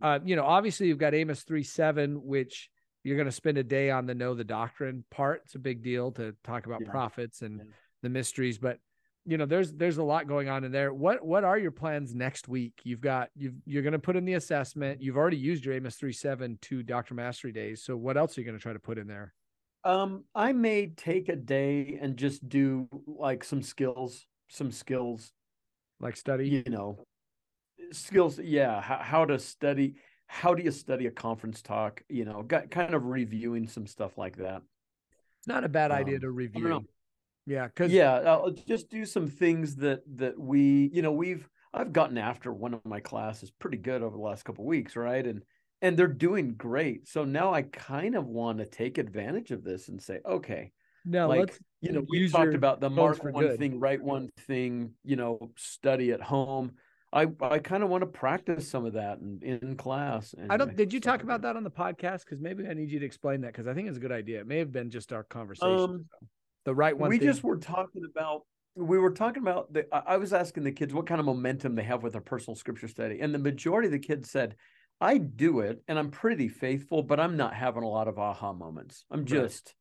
uh, 0.00 0.20
you 0.24 0.36
know, 0.36 0.44
obviously 0.44 0.88
you've 0.88 0.98
got 0.98 1.14
Amos 1.14 1.42
3 1.42 1.62
7, 1.62 2.22
which 2.22 2.70
you're 3.06 3.16
going 3.16 3.26
to 3.26 3.32
spend 3.32 3.56
a 3.56 3.62
day 3.62 3.88
on 3.90 4.04
the 4.04 4.14
know 4.16 4.34
the 4.34 4.42
doctrine 4.42 5.04
part. 5.12 5.42
It's 5.44 5.54
a 5.54 5.60
big 5.60 5.80
deal 5.80 6.10
to 6.12 6.34
talk 6.42 6.66
about 6.66 6.80
Yeah. 6.80 6.90
prophets 6.90 7.42
and 7.42 7.58
Yeah. 7.58 7.64
the 8.02 8.08
mysteries, 8.08 8.58
but 8.58 8.80
you 9.28 9.36
know, 9.38 9.46
there's 9.46 9.72
there's 9.72 9.98
a 9.98 10.02
lot 10.04 10.26
going 10.28 10.48
on 10.48 10.62
in 10.64 10.70
there. 10.72 10.92
What 10.92 11.24
what 11.24 11.42
are 11.44 11.58
your 11.58 11.70
plans 11.72 12.14
next 12.14 12.48
week? 12.48 12.80
You've 12.84 13.00
got 13.00 13.30
you've 13.36 13.54
you're 13.64 13.82
going 13.82 13.92
to 13.92 13.98
put 14.00 14.16
in 14.16 14.24
the 14.24 14.34
assessment. 14.34 15.00
You've 15.02 15.16
already 15.16 15.36
used 15.36 15.64
your 15.64 15.74
Amos 15.74 15.96
3 15.96 16.12
7 16.12 16.58
to 16.62 16.82
doctrinal 16.82 17.24
mastery 17.24 17.52
days. 17.52 17.82
So 17.84 17.96
what 17.96 18.16
else 18.16 18.36
are 18.36 18.40
you 18.40 18.44
going 18.44 18.58
to 18.58 18.62
try 18.62 18.72
to 18.72 18.78
put 18.80 18.98
in 18.98 19.06
there? 19.06 19.34
Um, 19.84 20.24
I 20.34 20.52
may 20.52 20.88
take 20.88 21.28
a 21.28 21.36
day 21.36 21.98
and 22.00 22.16
just 22.16 22.48
do 22.48 22.88
like 23.06 23.42
some 23.44 23.62
skills, 23.62 24.26
some 24.48 24.70
skills, 24.72 25.32
Like 26.00 26.16
study? 26.16 26.48
you 26.48 26.64
know, 26.68 27.04
skills. 27.92 28.38
Yeah, 28.38 28.80
how, 28.80 28.98
how 28.98 29.24
to 29.24 29.38
study. 29.38 29.94
How 30.26 30.54
do 30.54 30.62
you 30.62 30.70
study 30.70 31.06
a 31.06 31.10
conference 31.10 31.62
talk? 31.62 32.02
You 32.08 32.24
know, 32.24 32.42
got 32.42 32.70
kind 32.70 32.94
of 32.94 33.04
reviewing 33.06 33.68
some 33.68 33.86
stuff 33.86 34.18
like 34.18 34.36
that. 34.36 34.62
It's 35.38 35.46
not 35.48 35.64
a 35.64 35.68
bad 35.68 35.90
idea 35.92 36.16
Um, 36.16 36.20
to 36.22 36.30
review. 36.30 36.86
Yeah, 37.46 37.68
because 37.68 37.92
Yeah, 37.92 38.14
I'll 38.14 38.50
just 38.50 38.90
do 38.90 39.04
some 39.06 39.28
things 39.28 39.76
that 39.76 40.02
that 40.16 40.38
we, 40.38 40.90
you 40.92 41.02
know, 41.02 41.12
we've 41.12 41.48
I've 41.72 41.92
gotten 41.92 42.18
after 42.18 42.52
one 42.52 42.74
of 42.74 42.84
my 42.84 43.00
classes 43.00 43.50
pretty 43.50 43.78
good 43.78 44.02
over 44.02 44.16
the 44.16 44.22
last 44.22 44.44
couple 44.44 44.64
of 44.64 44.68
weeks, 44.68 44.96
right? 44.96 45.24
And 45.26 45.42
and 45.82 45.96
they're 45.96 46.08
doing 46.08 46.54
great. 46.54 47.06
So 47.06 47.24
now 47.24 47.52
I 47.52 47.62
kind 47.62 48.14
of 48.16 48.26
want 48.26 48.58
to 48.58 48.66
take 48.66 48.98
advantage 48.98 49.50
of 49.50 49.62
this 49.62 49.88
and 49.88 50.02
say, 50.02 50.20
okay, 50.26 50.72
now 51.04 51.28
like 51.28 51.38
let's 51.40 51.60
you 51.80 51.92
know, 51.92 52.02
we 52.08 52.28
talked 52.28 52.54
about 52.54 52.80
the 52.80 52.90
mark 52.90 53.22
one 53.22 53.48
good. 53.48 53.58
thing, 53.58 53.78
write 53.78 54.02
one 54.02 54.30
thing, 54.46 54.94
you 55.04 55.16
know, 55.16 55.52
study 55.56 56.10
at 56.12 56.22
home. 56.22 56.72
I 57.12 57.26
I 57.40 57.58
kind 57.58 57.82
of 57.82 57.88
want 57.88 58.02
to 58.02 58.06
practice 58.06 58.68
some 58.68 58.84
of 58.84 58.94
that 58.94 59.18
in, 59.20 59.58
in 59.62 59.76
class. 59.76 60.34
I 60.50 60.56
don't. 60.56 60.76
Did 60.76 60.92
you 60.92 61.00
talk 61.00 61.22
about 61.22 61.42
that 61.42 61.56
on 61.56 61.64
the 61.64 61.70
podcast? 61.70 62.24
Because 62.24 62.40
maybe 62.40 62.66
I 62.68 62.74
need 62.74 62.90
you 62.90 62.98
to 62.98 63.06
explain 63.06 63.40
that 63.42 63.52
because 63.52 63.66
I 63.66 63.74
think 63.74 63.88
it's 63.88 63.96
a 63.96 64.00
good 64.00 64.12
idea. 64.12 64.40
It 64.40 64.46
may 64.46 64.58
have 64.58 64.72
been 64.72 64.90
just 64.90 65.12
our 65.12 65.22
conversation. 65.22 65.78
Um, 65.78 66.04
the 66.64 66.74
right 66.74 66.96
one. 66.96 67.08
we 67.08 67.18
thing. 67.18 67.28
just 67.28 67.44
were 67.44 67.58
talking 67.58 68.02
about 68.10 68.42
we 68.74 68.98
were 68.98 69.12
talking 69.12 69.42
about 69.42 69.72
the 69.72 69.86
I 69.92 70.16
was 70.16 70.32
asking 70.32 70.64
the 70.64 70.72
kids 70.72 70.92
what 70.92 71.06
kind 71.06 71.20
of 71.20 71.24
momentum 71.24 71.74
they 71.76 71.84
have 71.84 72.02
with 72.02 72.12
their 72.12 72.20
personal 72.20 72.56
scripture 72.56 72.88
study 72.88 73.20
and 73.20 73.32
the 73.34 73.38
majority 73.38 73.86
of 73.86 73.92
the 73.92 73.98
kids 73.98 74.30
said 74.30 74.54
i 75.00 75.16
do 75.18 75.60
it 75.60 75.80
and 75.88 75.98
i'm 75.98 76.10
pretty 76.10 76.48
faithful 76.48 77.02
but 77.02 77.20
i'm 77.20 77.36
not 77.36 77.54
having 77.54 77.82
a 77.82 77.88
lot 77.88 78.08
of 78.08 78.18
aha 78.18 78.52
moments 78.52 79.04
i'm 79.10 79.20
Right. 79.20 79.26
just 79.28 79.74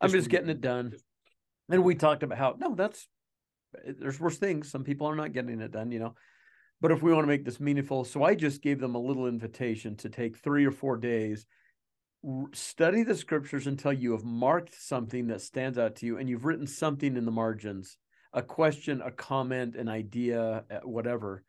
i'm 0.00 0.08
Just 0.08 0.14
just 0.20 0.30
getting 0.30 0.48
it 0.50 0.60
done 0.60 0.92
and 1.70 1.84
we 1.84 1.94
talked 1.94 2.22
about 2.22 2.36
how 2.38 2.56
no 2.58 2.74
that's 2.74 3.06
there's 3.98 4.18
worse 4.20 4.38
things 4.38 4.70
some 4.70 4.84
people 4.84 5.06
are 5.06 5.14
not 5.16 5.32
getting 5.32 5.60
it 5.60 5.70
done 5.70 5.90
you 5.92 5.98
know 5.98 6.14
but 6.80 6.92
if 6.92 7.02
we 7.02 7.12
want 7.12 7.24
to 7.24 7.28
make 7.28 7.44
this 7.44 7.60
meaningful 7.60 8.04
so 8.04 8.22
i 8.22 8.34
just 8.34 8.62
gave 8.62 8.80
them 8.80 8.94
a 8.94 9.00
little 9.00 9.26
invitation 9.26 9.96
to 9.96 10.08
take 10.08 10.36
three 10.36 10.64
or 10.64 10.72
four 10.72 10.96
days 10.96 11.46
study 12.52 13.04
the 13.04 13.14
scriptures 13.14 13.66
until 13.66 13.92
you 13.92 14.12
have 14.12 14.24
marked 14.24 14.74
something 14.74 15.28
that 15.28 15.40
stands 15.40 15.78
out 15.78 15.96
to 15.96 16.06
you 16.06 16.18
and 16.18 16.28
you've 16.28 16.44
written 16.44 16.66
something 16.66 17.16
in 17.16 17.24
the 17.24 17.30
margins 17.30 17.96
a 18.32 18.42
question 18.42 19.00
a 19.04 19.10
comment 19.10 19.76
an 19.76 19.88
idea 19.88 20.64
uh, 20.70 20.80
whatever 20.82 21.44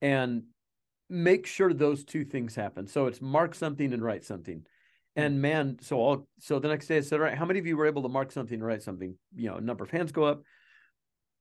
and 0.00 0.42
make 1.08 1.46
sure 1.46 1.72
those 1.72 2.04
two 2.04 2.24
things 2.24 2.54
happen. 2.54 2.86
So 2.86 3.06
it's 3.06 3.20
mark 3.20 3.54
something 3.54 3.92
and 3.92 4.02
write 4.02 4.24
something. 4.24 4.64
And 5.16 5.42
man 5.42 5.78
so 5.80 6.06
i'll 6.06 6.28
so 6.38 6.60
the 6.60 6.68
next 6.68 6.86
day 6.86 6.98
i 6.98 7.00
said 7.00 7.18
all 7.18 7.24
right 7.24 7.36
how 7.36 7.44
many 7.44 7.58
of 7.58 7.66
you 7.66 7.76
were 7.76 7.86
able 7.86 8.02
to 8.02 8.08
mark 8.08 8.30
something 8.30 8.54
and 8.54 8.64
write 8.64 8.82
something? 8.82 9.16
You 9.34 9.50
know 9.50 9.56
a 9.56 9.60
number 9.60 9.82
of 9.82 9.90
hands 9.90 10.12
go 10.12 10.24
up. 10.24 10.42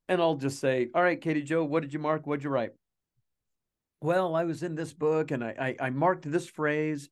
And 0.10 0.19
i'll 0.19 0.36
just 0.36 0.60
say 0.60 0.88
all 0.96 1.03
right 1.03 1.22
katie 1.22 1.43
joe 1.43 1.63
what 1.63 1.84
did 1.84 1.93
you 1.93 2.00
mark? 2.00 2.25
What 2.25 2.38
did 2.38 2.46
you 2.46 2.50
write 2.50 2.72
well 4.01 4.35
i 4.35 4.43
was 4.43 4.63
in 4.63 4.75
this 4.75 4.93
book 4.93 5.31
and 5.31 5.43
i 5.43 5.75
i, 5.79 5.87
I 5.87 5.89
marked 5.89 6.29
this 6.29 6.47
phrase 6.47 7.09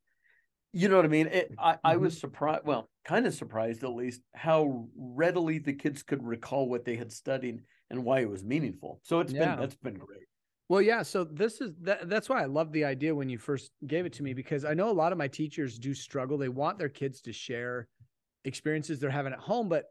you 0.77 0.89
know 0.89 0.97
what 0.97 1.05
I 1.05 1.07
mean? 1.07 1.27
It, 1.27 1.53
I, 1.57 1.77
I 1.85 1.95
Mhm. 1.95 2.01
was 2.01 2.19
surprised, 2.19 2.65
well, 2.65 2.89
kind 3.05 3.25
of 3.25 3.33
surprised 3.33 3.85
at 3.85 3.91
least, 3.95 4.19
how 4.33 4.89
readily 4.97 5.57
the 5.57 5.71
kids 5.71 6.03
could 6.03 6.21
recall 6.21 6.67
what 6.67 6.83
they 6.83 6.97
had 6.97 7.13
studied 7.13 7.61
and 7.89 8.03
why 8.03 8.19
it 8.19 8.29
was 8.29 8.43
meaningful. 8.43 8.99
So 9.03 9.21
it's 9.21 9.31
Yeah. 9.31 9.55
been 9.55 9.61
that's 9.61 9.75
been 9.75 9.93
great. 9.93 10.25
Well, 10.67 10.81
yeah. 10.81 11.03
So 11.03 11.23
this 11.23 11.61
is 11.61 11.71
that, 11.83 12.09
that's 12.09 12.27
why 12.27 12.41
I 12.41 12.45
love 12.45 12.73
the 12.73 12.83
idea 12.83 13.15
when 13.15 13.29
you 13.29 13.37
first 13.37 13.71
gave 13.87 14.05
it 14.05 14.11
to 14.13 14.23
me 14.23 14.33
because 14.33 14.65
I 14.65 14.73
know 14.73 14.89
a 14.89 14.91
lot 14.91 15.13
of 15.13 15.17
my 15.17 15.29
teachers 15.29 15.79
do 15.79 15.93
struggle. 15.93 16.37
They 16.37 16.49
want 16.49 16.77
their 16.77 16.89
kids 16.89 17.21
to 17.21 17.31
share 17.31 17.87
experiences 18.43 18.99
they're 18.99 19.09
having 19.09 19.31
at 19.31 19.39
home, 19.39 19.69
but 19.69 19.85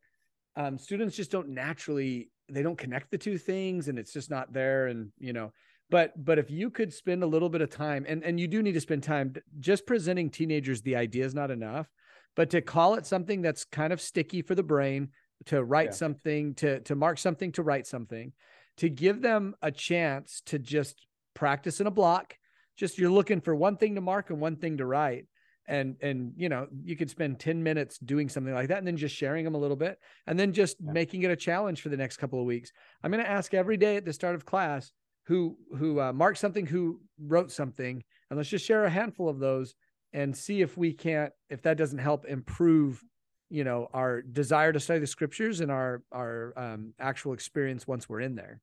um, 0.54 0.76
students 0.76 1.16
just 1.16 1.30
don't 1.30 1.48
naturally 1.48 2.30
they 2.50 2.62
don't 2.62 2.76
connect 2.76 3.10
the 3.10 3.16
two 3.16 3.38
things, 3.38 3.88
and 3.88 3.98
it's 3.98 4.12
just 4.12 4.28
not 4.28 4.52
there. 4.52 4.88
And 4.88 5.12
you 5.18 5.32
know, 5.32 5.50
but 5.90 6.12
but 6.24 6.38
if 6.38 6.50
you 6.50 6.70
could 6.70 6.92
spend 6.92 7.22
a 7.22 7.26
little 7.26 7.48
bit 7.48 7.60
of 7.60 7.70
time, 7.70 8.04
and 8.08 8.22
and 8.24 8.38
you 8.40 8.48
do 8.48 8.62
need 8.62 8.72
to 8.72 8.80
spend 8.80 9.02
time 9.02 9.34
just 9.60 9.86
presenting 9.86 10.30
teenagers 10.30 10.82
the 10.82 10.96
idea 10.96 11.24
is 11.24 11.34
not 11.34 11.50
enough, 11.50 11.88
but 12.36 12.50
to 12.50 12.60
call 12.60 12.94
it 12.94 13.06
something 13.06 13.42
that's 13.42 13.64
kind 13.64 13.92
of 13.92 14.00
sticky 14.00 14.42
for 14.42 14.54
the 14.54 14.62
brain, 14.62 15.10
to 15.46 15.62
write 15.62 15.86
Yeah. 15.86 15.92
something, 15.92 16.54
to 16.56 16.80
to 16.80 16.94
mark 16.94 17.18
something, 17.18 17.52
to 17.52 17.62
write 17.62 17.86
something 17.86 18.32
to 18.76 18.88
give 18.88 19.22
them 19.22 19.54
a 19.62 19.70
chance 19.70 20.42
to 20.46 20.58
just 20.58 21.06
practice 21.34 21.80
in 21.80 21.86
a 21.86 21.90
block. 21.92 22.36
Just 22.76 22.98
you're 22.98 23.10
looking 23.10 23.40
for 23.40 23.54
one 23.54 23.76
thing 23.76 23.94
to 23.94 24.00
mark 24.00 24.30
and 24.30 24.40
one 24.40 24.56
thing 24.56 24.78
to 24.78 24.86
write. 24.86 25.26
And 25.68 25.96
and 26.02 26.32
you 26.36 26.48
know, 26.48 26.66
you 26.82 26.96
could 26.96 27.08
spend 27.08 27.38
10 27.38 27.62
minutes 27.62 27.98
doing 27.98 28.28
something 28.28 28.52
like 28.52 28.68
that 28.68 28.78
and 28.78 28.86
then 28.86 28.96
just 28.96 29.14
sharing 29.14 29.44
them 29.44 29.54
a 29.54 29.58
little 29.58 29.76
bit 29.76 29.98
and 30.26 30.36
then 30.38 30.52
just 30.52 30.76
Yeah. 30.80 30.92
making 30.92 31.22
it 31.22 31.30
a 31.30 31.36
challenge 31.36 31.80
for 31.82 31.88
the 31.88 31.96
next 31.96 32.16
couple 32.16 32.40
of 32.40 32.46
weeks. 32.46 32.72
I'm 33.02 33.12
going 33.12 33.22
to 33.22 33.30
ask 33.30 33.54
every 33.54 33.76
day 33.76 33.96
at 33.96 34.04
the 34.04 34.12
start 34.12 34.34
of 34.34 34.44
class 34.44 34.90
who 35.26 35.56
who 35.76 36.00
uh, 36.00 36.12
marked 36.12 36.38
something, 36.38 36.66
who 36.66 37.00
wrote 37.18 37.50
something, 37.50 38.02
and 38.30 38.36
let's 38.36 38.48
just 38.48 38.64
share 38.66 38.84
a 38.84 38.90
handful 38.90 39.28
of 39.28 39.38
those 39.38 39.74
and 40.12 40.36
see 40.36 40.60
if 40.62 40.76
we 40.76 40.92
can't 40.92 41.32
if 41.50 41.62
that 41.62 41.76
doesn't 41.76 41.98
help 41.98 42.24
improve 42.26 43.02
you 43.50 43.64
know 43.64 43.88
our 43.92 44.22
desire 44.22 44.72
to 44.72 44.80
study 44.80 45.00
the 45.00 45.06
scriptures 45.06 45.60
and 45.60 45.70
our 45.70 46.02
our 46.12 46.52
um, 46.56 46.92
actual 46.98 47.32
experience 47.32 47.86
once 47.86 48.08
we're 48.08 48.20
in 48.20 48.34
there 48.34 48.60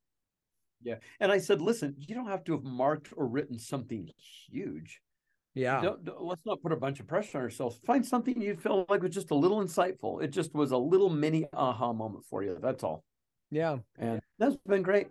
Yeah. 0.84 0.96
And 1.20 1.32
I 1.32 1.38
said, 1.38 1.62
listen, 1.62 1.96
you 2.00 2.15
don't 2.15 2.27
have 2.27 2.44
to 2.46 2.53
have 2.53 2.63
marked 2.63 3.10
or 3.15 3.27
written 3.27 3.60
something 3.60 4.10
huge. 4.50 5.01
yeah 5.53 5.80
Don't, 5.82 6.03
don't- 6.06 6.22
let's 6.24 6.41
not 6.46 6.62
put 6.63 6.72
a 6.72 6.75
bunch 6.77 7.00
of 7.00 7.08
pressure 7.08 7.38
on 7.38 7.44
ourselves. 7.44 7.80
Find 7.86 8.03
something 8.06 8.41
you 8.41 8.56
feel 8.56 8.86
like 8.89 9.03
was 9.03 9.13
just 9.13 9.32
a 9.32 9.36
little 9.36 9.63
insightful. 9.63 10.24
It 10.24 10.30
just 10.32 10.53
was 10.56 10.72
a 10.72 10.77
little 10.77 11.10
mini 11.10 11.46
aha 11.53 11.94
moment 11.94 12.25
for 12.30 12.41
you. 12.44 12.58
That's 12.62 12.84
all. 12.84 13.03
yeah 13.51 13.77
And 14.00 14.20
that's 14.39 14.58
been 14.68 14.82
great. 14.82 15.08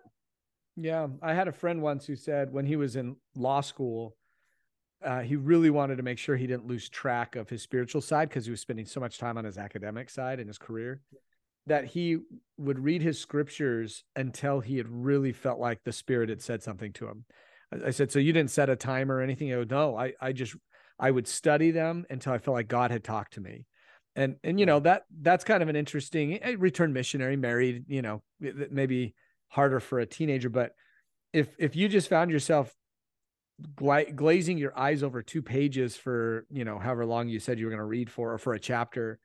Yeah 0.82 1.06
i 1.22 1.34
had 1.34 1.48
a 1.48 1.52
friend 1.52 1.82
once 1.82 2.06
who 2.06 2.16
said 2.16 2.52
when 2.52 2.64
he 2.66 2.76
was 2.76 2.96
in 2.96 3.16
law 3.34 3.60
school 3.60 4.16
uh, 5.02 5.20
he 5.20 5.34
really 5.34 5.70
wanted 5.70 5.96
to 5.96 6.02
make 6.02 6.18
sure 6.18 6.36
he 6.36 6.46
didn't 6.46 6.66
lose 6.66 6.88
track 6.90 7.34
of 7.34 7.48
his 7.48 7.62
spiritual 7.62 8.02
side 8.02 8.28
because 8.28 8.44
he 8.44 8.50
was 8.50 8.60
spending 8.60 8.84
so 8.84 9.00
much 9.00 9.18
time 9.18 9.38
on 9.38 9.44
his 9.44 9.56
academic 9.56 10.10
side 10.10 10.38
and 10.38 10.48
his 10.48 10.58
career 10.58 11.00
that 11.66 11.84
he 11.86 12.18
would 12.58 12.78
read 12.78 13.00
his 13.00 13.18
scriptures 13.18 14.04
until 14.16 14.60
he 14.60 14.76
had 14.76 14.88
really 14.88 15.32
felt 15.32 15.58
like 15.58 15.82
the 15.84 15.92
spirit 15.92 16.28
had 16.28 16.42
said 16.42 16.62
something 16.62 16.92
to 16.92 17.06
him. 17.06 17.24
I- 17.72 17.86
i 17.86 17.90
said 17.90 18.12
so 18.12 18.18
you 18.18 18.32
didn't 18.32 18.50
set 18.50 18.68
a 18.68 18.76
timer 18.76 19.16
or 19.16 19.22
anything? 19.22 19.48
Goes, 19.48 19.68
no 19.70 19.96
i 19.96 20.12
i 20.20 20.32
just 20.32 20.54
i 20.98 21.10
would 21.10 21.26
study 21.28 21.70
them 21.70 22.04
until 22.10 22.32
i 22.32 22.38
felt 22.38 22.54
like 22.56 22.68
god 22.68 22.90
had 22.90 23.04
talked 23.04 23.34
to 23.34 23.40
me. 23.40 23.66
And 24.16 24.36
and 24.44 24.60
you 24.60 24.66
know 24.66 24.80
that 24.80 25.04
that's 25.22 25.44
kind 25.44 25.62
of 25.62 25.68
an 25.68 25.76
interesting 25.76 26.40
a 26.42 26.56
return 26.56 26.92
missionary 26.92 27.36
married 27.36 27.84
you 27.88 28.02
know 28.02 28.22
maybe 28.40 29.14
harder 29.50 29.78
for 29.78 30.00
a 30.00 30.06
teenager 30.06 30.48
but 30.48 30.72
if 31.32 31.54
if 31.58 31.76
you 31.76 31.88
just 31.88 32.08
found 32.08 32.30
yourself 32.30 32.74
gla- 33.76 34.10
glazing 34.10 34.58
your 34.58 34.76
eyes 34.78 35.02
over 35.02 35.22
two 35.22 35.42
pages 35.42 35.96
for 35.96 36.46
you 36.50 36.64
know 36.64 36.78
however 36.78 37.04
long 37.04 37.28
you 37.28 37.38
said 37.38 37.58
you 37.58 37.66
were 37.66 37.70
going 37.70 37.78
to 37.78 37.84
read 37.84 38.10
for 38.10 38.32
or 38.32 38.38
for 38.38 38.54
a 38.54 38.60
chapter 38.60 39.18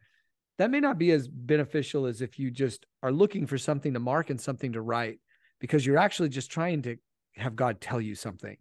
that 0.57 0.71
may 0.71 0.79
not 0.79 0.97
be 0.97 1.11
as 1.11 1.27
beneficial 1.27 2.05
as 2.05 2.21
if 2.21 2.37
you 2.37 2.51
just 2.51 2.85
are 3.03 3.11
looking 3.11 3.45
for 3.47 3.57
something 3.57 3.93
to 3.93 3.99
mark 3.99 4.29
and 4.29 4.39
something 4.39 4.73
to 4.73 4.81
write 4.81 5.19
because 5.59 5.85
you're 5.85 5.97
actually 5.97 6.29
just 6.29 6.51
trying 6.51 6.81
to 6.81 6.97
have 7.37 7.55
god 7.55 7.79
tell 7.79 8.01
you 8.01 8.15
something 8.15 8.57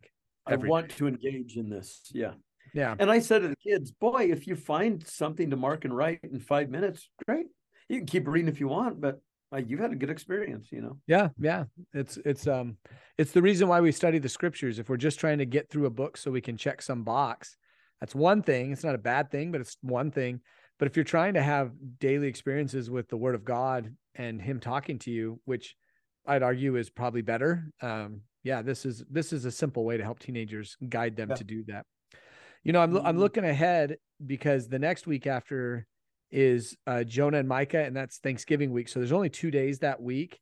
I 0.47 0.57
want 0.57 0.89
day. 0.89 0.95
to 0.97 1.09
engage 1.09 1.57
in 1.57 1.69
this. 1.71 2.11
Yeah. 2.13 2.33
yeah 2.75 2.95
And 2.99 3.11
I 3.11 3.19
said 3.19 3.41
to 3.43 3.49
the 3.49 3.57
kids, 3.57 3.91
boy, 3.93 4.29
if 4.31 4.47
you 4.47 4.57
find 4.57 5.07
something 5.07 5.51
to 5.51 5.57
mark 5.57 5.85
and 5.85 5.97
write 5.97 6.21
in 6.23 6.41
five 6.41 6.71
minutes, 6.71 7.09
great. 7.27 7.47
You 7.89 7.99
can 7.99 8.07
keep 8.07 8.27
reading 8.29 8.49
if 8.49 8.61
you 8.61 8.69
want, 8.69 9.01
but 9.01 9.21
you've 9.59 9.81
had 9.81 9.93
a 9.93 9.97
good 9.97 10.11
experience, 10.11 10.71
you 10.73 10.81
know? 10.81 10.99
Yeah, 11.07 11.29
yeah. 11.39 11.65
It's 11.93 12.17
it's 12.19 12.47
um 12.47 12.77
it's 13.19 13.33
the 13.33 13.43
reason 13.43 13.69
why 13.69 13.81
we 13.81 13.93
study 13.93 14.19
the 14.19 14.29
scriptures. 14.29 14.79
If 14.79 14.89
we're 14.89 14.97
just 14.97 15.21
trying 15.21 15.39
to 15.39 15.47
get 15.47 15.71
through 15.71 15.87
a 15.87 15.91
book 15.91 16.17
so 16.17 16.31
we 16.31 16.41
can 16.41 16.57
check 16.57 16.83
some 16.83 17.05
box, 17.05 17.57
that's 18.01 18.15
one 18.15 18.43
thing. 18.43 18.73
It's 18.73 18.85
not 18.85 18.95
a 18.95 18.99
bad 18.99 19.31
thing, 19.31 19.53
but 19.53 19.61
it's 19.61 19.77
one 19.83 20.11
thing. 20.11 20.41
But 20.79 20.87
if 20.87 20.97
you're 20.97 21.05
trying 21.05 21.35
to 21.35 21.43
have 21.43 21.73
daily 22.01 22.27
experiences 22.27 22.91
with 22.91 23.09
the 23.09 23.17
word 23.17 23.35
of 23.35 23.45
God 23.45 23.95
and 24.15 24.41
him 24.43 24.59
talking 24.61 24.99
to 25.01 25.11
you, 25.11 25.41
which 25.45 25.77
I'd 26.27 26.43
argue 26.43 26.77
is 26.77 26.91
probably 26.91 27.23
better. 27.23 27.71
Um, 27.81 28.23
yeah, 28.43 28.63
this 28.63 28.85
is 28.85 29.05
this 29.11 29.33
is 29.33 29.45
a 29.45 29.51
simple 29.51 29.85
way 29.85 29.97
to 29.97 30.03
help 30.03 30.19
teenagers 30.19 30.77
guide 30.89 31.17
them 31.17 31.31
Yeah. 31.31 31.37
to 31.37 31.45
do 31.45 31.65
that. 31.65 31.87
You 32.63 32.73
know, 32.73 32.81
I'm 32.83 32.97
I'm 32.97 33.17
Mhm. 33.17 33.21
looking 33.21 33.45
ahead 33.45 33.97
because 34.25 34.69
the 34.69 34.79
next 34.79 35.07
week 35.07 35.27
after 35.27 35.87
is 36.31 36.77
uh, 36.87 37.05
Jonah 37.05 37.39
and 37.39 37.49
Micah, 37.49 37.85
and 37.85 37.97
that's 37.97 38.19
Thanksgiving 38.19 38.73
week. 38.73 38.89
So 38.89 38.99
there's 38.99 39.13
only 39.13 39.31
two 39.31 39.51
days 39.51 39.79
that 39.81 40.01
week. 40.01 40.41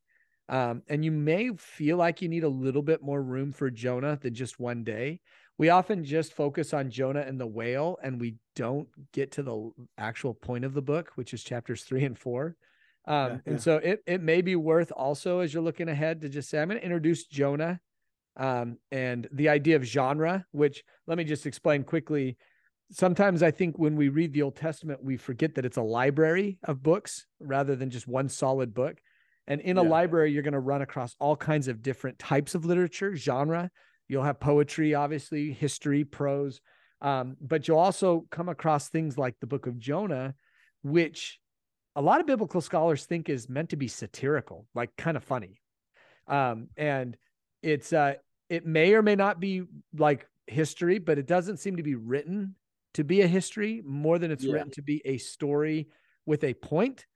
Um, 0.48 0.82
and 0.88 1.04
you 1.04 1.12
may 1.12 1.50
feel 1.56 1.96
like 1.96 2.20
you 2.20 2.28
need 2.28 2.44
a 2.44 2.48
little 2.48 2.82
bit 2.82 3.02
more 3.02 3.22
room 3.22 3.52
for 3.52 3.70
Jonah 3.70 4.18
than 4.20 4.34
just 4.34 4.58
one 4.58 4.84
day. 4.84 5.20
We 5.56 5.68
often 5.68 6.04
just 6.04 6.32
focus 6.32 6.74
on 6.74 6.90
Jonah 6.90 7.20
and 7.20 7.40
the 7.40 7.46
whale, 7.46 7.98
and 8.02 8.20
we 8.20 8.36
don't 8.56 8.88
get 9.12 9.32
to 9.32 9.42
the 9.42 9.70
actual 9.96 10.34
point 10.34 10.64
of 10.64 10.74
the 10.74 10.82
book, 10.82 11.12
which 11.14 11.32
is 11.32 11.42
chapters 11.44 11.84
three 11.84 12.04
and 12.04 12.18
four. 12.18 12.56
Um, 13.06 13.32
Yeah, 13.32 13.38
and 13.46 13.62
so 13.62 13.76
it 13.76 14.02
it 14.06 14.20
may 14.20 14.42
be 14.42 14.56
worth 14.56 14.92
also 14.92 15.40
as 15.40 15.52
you're 15.52 15.62
looking 15.62 15.88
ahead 15.88 16.20
to 16.22 16.28
just 16.28 16.50
say, 16.50 16.60
I'm 16.60 16.68
going 16.68 16.80
to 16.80 16.84
introduce 16.84 17.26
Jonah 17.26 17.80
um, 18.36 18.78
and 18.90 19.28
the 19.32 19.48
idea 19.48 19.76
of 19.76 19.84
genre, 19.84 20.44
which 20.52 20.84
let 21.06 21.18
me 21.18 21.24
just 21.24 21.46
explain 21.46 21.84
quickly. 21.84 22.36
Sometimes 22.92 23.42
I 23.42 23.50
think 23.50 23.78
when 23.78 23.96
we 23.96 24.10
read 24.10 24.32
the 24.32 24.42
Old 24.42 24.56
Testament, 24.56 25.02
we 25.02 25.16
forget 25.16 25.54
that 25.54 25.64
it's 25.64 25.78
a 25.78 25.82
library 25.82 26.58
of 26.62 26.82
books 26.82 27.26
rather 27.40 27.74
than 27.74 27.90
just 27.90 28.06
one 28.06 28.28
solid 28.28 28.74
book. 28.74 29.00
And 29.46 29.60
in 29.60 29.78
a 29.78 29.82
library, 29.82 30.30
you're 30.30 30.42
going 30.42 30.52
to 30.52 30.60
run 30.60 30.82
across 30.82 31.16
all 31.18 31.34
kinds 31.34 31.68
of 31.68 31.82
different 31.82 32.18
types 32.18 32.54
of 32.54 32.64
literature, 32.64 33.16
genre. 33.16 33.70
You'll 34.08 34.22
have 34.22 34.38
poetry, 34.38 34.94
obviously, 34.94 35.52
history, 35.52 36.04
prose, 36.04 36.60
um, 37.00 37.36
but 37.40 37.66
you'll 37.66 37.78
also 37.78 38.26
come 38.30 38.48
across 38.48 38.88
things 38.88 39.16
like 39.18 39.36
the 39.40 39.46
book 39.46 39.66
of 39.66 39.78
Jonah, 39.78 40.34
which 40.82 41.40
a 41.96 42.02
lot 42.02 42.20
of 42.20 42.26
biblical 42.26 42.60
scholars 42.60 43.06
think 43.06 43.28
is 43.28 43.48
meant 43.48 43.70
to 43.70 43.76
be 43.76 43.88
satirical, 43.88 44.66
like 44.74 44.94
kind 44.96 45.16
of 45.16 45.24
funny. 45.24 45.60
Um, 46.28 46.68
and 46.76 47.16
it's 47.62 47.92
uh, 47.92 48.14
it 48.48 48.66
may 48.66 48.94
or 48.94 49.02
may 49.02 49.16
not 49.16 49.40
be 49.40 49.62
like 49.96 50.26
history, 50.46 50.98
but 50.98 51.18
it 51.18 51.26
doesn't 51.26 51.58
seem 51.58 51.76
to 51.76 51.82
be 51.82 51.94
written 51.94 52.54
to 52.94 53.04
be 53.04 53.22
a 53.22 53.26
history 53.26 53.82
more 53.84 54.18
than 54.18 54.30
it's 54.30 54.44
Yeah. 54.44 54.54
written 54.54 54.70
to 54.72 54.82
be 54.82 55.02
a 55.04 55.18
story 55.18 55.88
with 56.26 56.44
a 56.44 56.54
point. 56.54 57.06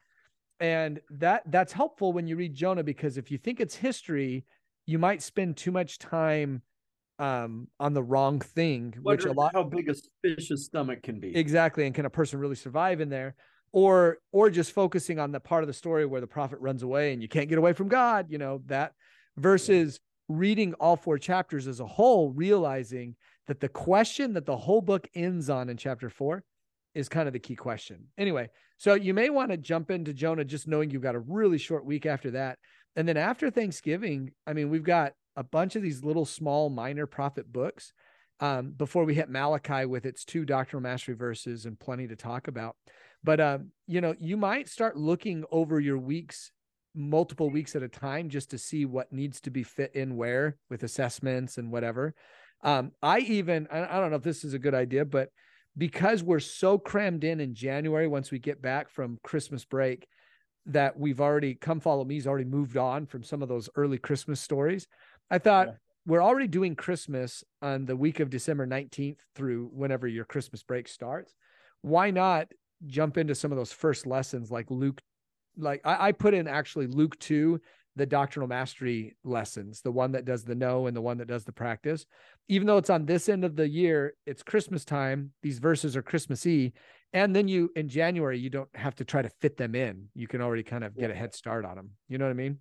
And 0.59 1.01
that 1.11 1.43
that's 1.51 1.73
helpful 1.73 2.13
when 2.13 2.27
you 2.27 2.37
read 2.37 2.55
Jonah 2.55 2.83
because 2.83 3.19
if 3.19 3.31
you 3.31 3.39
think 3.39 3.61
it's 3.61 3.75
history, 3.75 4.47
you 4.87 4.99
might 4.99 5.23
spend 5.23 5.57
too 5.57 5.71
much 5.71 5.99
time 5.99 6.63
um 7.19 7.69
on 7.81 7.95
the 7.95 8.03
wrong 8.03 8.41
thing, 8.41 8.95
which 9.03 9.25
a 9.25 9.33
lot 9.33 9.55
how 9.55 9.63
big 9.63 9.89
a 9.89 9.95
fish's 10.23 10.67
stomach 10.67 11.03
can 11.03 11.19
be. 11.19 11.35
exactly 11.35 11.87
and 11.87 11.95
can 11.95 12.05
a 12.07 12.11
person 12.11 12.39
really 12.39 12.55
survive 12.55 13.01
in 13.01 13.09
there 13.09 13.35
or 13.73 14.19
or 14.33 14.51
just 14.51 14.73
focusing 14.73 15.19
on 15.19 15.33
the 15.33 15.41
part 15.41 15.63
of 15.63 15.67
the 15.67 15.73
story 15.73 16.05
where 16.07 16.21
the 16.21 16.27
prophet 16.27 16.59
runs 16.61 16.83
away 16.83 17.13
and 17.13 17.23
you 17.23 17.29
can't 17.29 17.49
get 17.49 17.59
away 17.59 17.73
from 17.73 17.89
god 17.89 18.27
you 18.29 18.39
know 18.39 18.61
that 18.67 18.93
versus 19.39 19.99
reading 20.29 20.75
all 20.75 20.97
four 20.97 21.19
chapters 21.19 21.67
as 21.67 21.81
a 21.81 21.87
whole 21.87 22.31
realizing 22.33 23.17
that 23.47 23.61
the 23.61 23.69
question 23.69 24.35
that 24.35 24.47
the 24.47 24.57
whole 24.57 24.81
book 24.81 25.09
ends 25.15 25.49
on 25.51 25.69
in 25.69 25.77
chapter 25.77 26.09
4 26.11 26.43
is 26.95 27.09
kind 27.09 27.27
of 27.27 27.33
the 27.33 27.39
key 27.39 27.57
question 27.57 28.07
anyway 28.17 28.49
so 28.79 28.95
you 28.95 29.15
may 29.15 29.31
want 29.31 29.51
to 29.51 29.57
jump 29.57 29.91
into 29.91 30.13
jonah 30.13 30.45
just 30.45 30.69
knowing 30.69 30.91
you've 30.91 31.03
got 31.03 31.15
a 31.15 31.21
really 31.21 31.59
short 31.59 31.85
week 31.85 32.07
after 32.07 32.31
that 32.33 32.59
and 32.97 33.07
then 33.07 33.17
after 33.17 33.51
thanksgiving 33.51 34.31
i 34.47 34.53
mean 34.53 34.71
we've 34.71 34.83
got 34.83 35.13
a 35.37 35.45
bunch 35.45 35.77
of 35.77 35.83
these 35.83 36.03
little 36.03 36.25
small 36.25 36.71
minor 36.71 37.07
prophet 37.07 37.53
books 37.53 37.93
um, 38.41 38.73
before 38.77 39.05
we 39.05 39.15
hit 39.15 39.31
Malachi 39.31 39.87
with 39.87 40.05
its 40.05 40.25
two 40.25 40.45
doctrinal 40.45 40.83
mastery 40.83 41.15
verses 41.15 41.65
and 41.65 41.79
plenty 41.79 42.07
to 42.09 42.17
talk 42.17 42.49
about. 42.49 42.77
But 43.25 43.41
um, 43.41 43.71
you 43.87 44.01
know, 44.01 44.15
you 44.19 44.37
might 44.37 44.69
start 44.69 44.97
looking 44.97 45.45
over 45.51 45.81
your 45.81 45.99
weeks, 45.99 46.51
multiple 46.95 47.51
weeks 47.51 47.75
at 47.77 47.83
a 47.83 47.89
time, 47.89 48.29
just 48.29 48.51
to 48.51 48.59
see 48.59 48.85
what 48.85 49.13
needs 49.13 49.41
to 49.43 49.51
be 49.51 49.63
fit 49.63 49.95
in 49.95 50.17
where 50.17 50.57
with 50.71 50.83
assessments 50.83 51.59
and 51.59 51.73
whatever. 51.73 52.15
Um, 52.63 52.93
I 53.03 53.21
even 53.21 53.69
I, 53.71 54.01
don't 54.01 54.11
know 54.11 54.17
if 54.17 54.23
this 54.23 54.45
is 54.45 54.55
a 54.55 54.59
good 54.59 54.75
idea, 54.75 55.05
but 55.05 55.31
because 55.77 56.23
we're 56.23 56.41
so 56.41 56.79
crammed 56.79 57.23
in 57.25 57.41
in 57.41 57.55
January 57.55 58.09
once 58.09 58.31
we 58.31 58.39
get 58.39 58.63
back 58.63 58.89
from 58.91 59.19
Christmas 59.23 59.65
break, 59.65 60.07
that 60.67 60.99
we've 60.99 61.21
already 61.21 61.55
come 61.55 61.81
follow 61.81 62.05
me's 62.05 62.27
already 62.27 62.45
moved 62.45 62.77
on 62.77 63.07
from 63.07 63.23
some 63.23 63.43
of 63.43 63.49
those 63.49 63.69
early 63.77 63.99
Christmas 63.99 64.41
stories. 64.41 64.89
I 65.31 65.39
thought 65.39 65.69
Yeah. 65.69 65.75
we're 66.07 66.23
already 66.23 66.49
doing 66.49 66.75
Christmas 66.75 67.45
on 67.63 67.85
the 67.85 67.97
week 67.97 68.21
of 68.21 68.31
December 68.31 68.67
19th 68.67 69.21
through 69.35 69.71
whenever 69.73 70.09
your 70.09 70.25
Christmas 70.25 70.63
break 70.63 70.89
starts. 70.89 71.35
Why 71.83 72.11
not 72.11 72.49
jump 72.87 73.17
into 73.17 73.35
some 73.35 73.53
of 73.53 73.59
those 73.59 73.73
first 73.73 74.07
lessons 74.07 74.51
like 74.51 74.71
Luke? 74.71 75.01
Like 75.57 75.83
I, 75.85 76.09
I 76.09 76.13
put 76.13 76.35
in 76.35 76.49
actually 76.49 76.89
Luke 76.89 77.19
2, 77.21 77.61
the 77.97 78.07
doctrinal 78.07 78.49
mastery 78.49 79.17
lessons, 79.25 79.81
the 79.81 79.91
one 79.91 80.13
that 80.13 80.25
does 80.25 80.45
the 80.45 80.55
know 80.55 80.87
and 80.87 80.97
the 80.97 81.01
one 81.01 81.19
that 81.19 81.29
does 81.29 81.45
the 81.45 81.53
practice. 81.53 82.07
Even 82.49 82.67
though 82.67 82.77
it's 82.77 82.91
on 82.91 83.07
this 83.07 83.29
end 83.29 83.45
of 83.45 83.57
the 83.57 83.69
year, 83.69 84.15
it's 84.27 84.43
Christmas 84.43 84.85
time. 84.85 85.33
These 85.43 85.59
verses 85.59 85.97
are 85.97 86.03
Christmassy. 86.03 86.75
And 87.13 87.35
then 87.35 87.49
you 87.49 87.71
in 87.75 87.89
January, 87.89 88.39
you 88.39 88.51
don't 88.51 88.69
have 88.75 88.95
to 88.97 89.05
try 89.05 89.23
to 89.23 89.31
fit 89.41 89.57
them 89.57 89.75
in. 89.75 90.09
You 90.15 90.29
can 90.29 90.41
already 90.41 90.63
kind 90.63 90.85
of 90.85 90.97
get 90.97 91.11
a 91.11 91.15
head 91.15 91.35
start 91.35 91.65
on 91.65 91.77
them. 91.77 91.91
You 92.09 92.19
know 92.19 92.27
what 92.27 92.31
I 92.31 92.35
mean? 92.35 92.59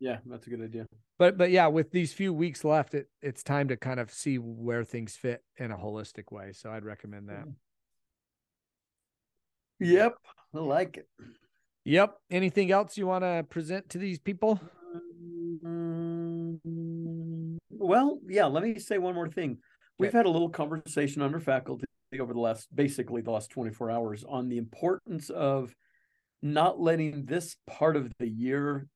Yeah, 0.00 0.18
that's 0.26 0.46
a 0.46 0.50
good 0.50 0.62
idea. 0.62 0.86
but 1.18 1.38
but 1.38 1.50
yeah 1.50 1.66
with 1.68 1.90
these 1.92 2.12
few 2.12 2.32
weeks 2.34 2.64
left 2.64 2.94
it 2.94 3.08
it's 3.22 3.42
time 3.42 3.68
to 3.68 3.76
kind 3.76 4.00
of 4.00 4.10
see 4.10 4.36
where 4.38 4.82
things 4.84 5.16
fit 5.16 5.42
in 5.56 5.70
a 5.70 5.76
holistic 5.76 6.32
way 6.32 6.52
so 6.52 6.70
i'd 6.70 6.84
recommend 6.84 7.28
that 7.28 7.40
mm-hmm. 7.40 7.50
Yep, 9.80 10.14
I 10.54 10.58
like 10.58 10.96
it. 10.98 11.08
Yep 11.84 12.16
anything 12.30 12.70
else 12.72 12.96
you 12.96 13.06
want 13.06 13.22
to 13.22 13.44
present 13.48 13.88
to 13.88 13.98
these 13.98 14.18
people 14.18 14.60
Well, 17.84 18.18
yeah, 18.26 18.46
let 18.46 18.62
me 18.62 18.78
say 18.78 18.96
one 18.96 19.14
more 19.14 19.28
thing. 19.28 19.58
We've 19.98 20.12
had 20.12 20.24
a 20.24 20.30
little 20.30 20.48
conversation 20.48 21.20
under 21.20 21.38
faculty 21.38 21.84
over 22.18 22.32
the 22.32 22.40
last 22.40 22.74
basically 22.74 23.20
the 23.20 23.30
last 23.30 23.50
24 23.50 23.90
hours 23.90 24.24
on 24.26 24.48
the 24.48 24.56
importance 24.56 25.28
of 25.28 25.74
not 26.40 26.80
letting 26.80 27.26
this 27.26 27.56
part 27.66 27.96
of 27.96 28.10
the 28.18 28.28
year 28.28 28.86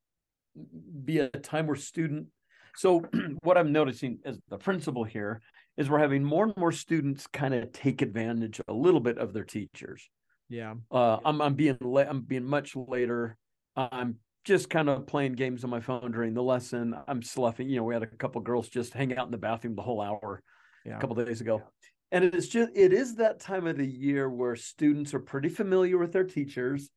be 1.04 1.18
a 1.18 1.28
time 1.28 1.66
where 1.66 1.76
student 1.76 2.28
so 2.76 3.04
what 3.42 3.58
I'm 3.58 3.72
noticing 3.72 4.20
as 4.24 4.38
the 4.48 4.56
principal 4.56 5.04
here 5.04 5.42
is 5.76 5.90
we're 5.90 5.98
having 5.98 6.24
more 6.24 6.44
and 6.44 6.56
more 6.56 6.72
students 6.72 7.26
kind 7.26 7.54
of 7.54 7.72
take 7.72 8.00
advantage 8.00 8.60
a 8.68 8.72
little 8.72 9.00
bit 9.00 9.18
of 9.18 9.32
their 9.32 9.44
teachers. 9.44 10.08
Yeah 10.48 10.74
Uh, 10.90 11.18
I'm 11.24 11.40
I'm 11.40 11.54
being 11.54 11.76
la- 11.80 12.02
I'm 12.02 12.22
being 12.22 12.44
much 12.44 12.76
later. 12.76 13.36
I'm 13.76 14.16
just 14.44 14.70
kind 14.70 14.88
of 14.88 15.06
playing 15.06 15.34
games 15.34 15.62
on 15.64 15.70
my 15.70 15.80
phone 15.80 16.10
during 16.10 16.34
the 16.34 16.42
lesson. 16.42 16.94
I'm 17.06 17.22
sloughing. 17.22 17.68
You 17.68 17.76
know, 17.76 17.84
we 17.84 17.94
had 17.94 18.02
a 18.02 18.06
couple 18.06 18.40
girls 18.40 18.68
just 18.68 18.94
hang 18.94 19.16
out 19.16 19.26
in 19.26 19.32
the 19.32 19.38
bathroom 19.38 19.74
the 19.74 19.82
whole 19.82 20.00
hour 20.00 20.42
yeah 20.84 20.96
a 20.96 21.00
couple 21.00 21.16
days 21.16 21.40
ago, 21.40 21.62
and 22.10 22.24
it 22.24 22.34
is 22.34 22.48
just 22.48 22.70
it 22.74 22.92
is 22.92 23.16
that 23.16 23.40
time 23.40 23.66
of 23.66 23.76
the 23.76 23.86
year 23.86 24.28
where 24.28 24.56
students 24.56 25.14
are 25.14 25.20
pretty 25.20 25.48
familiar 25.48 25.98
with 25.98 26.12
their 26.12 26.24
teachers. 26.24 26.90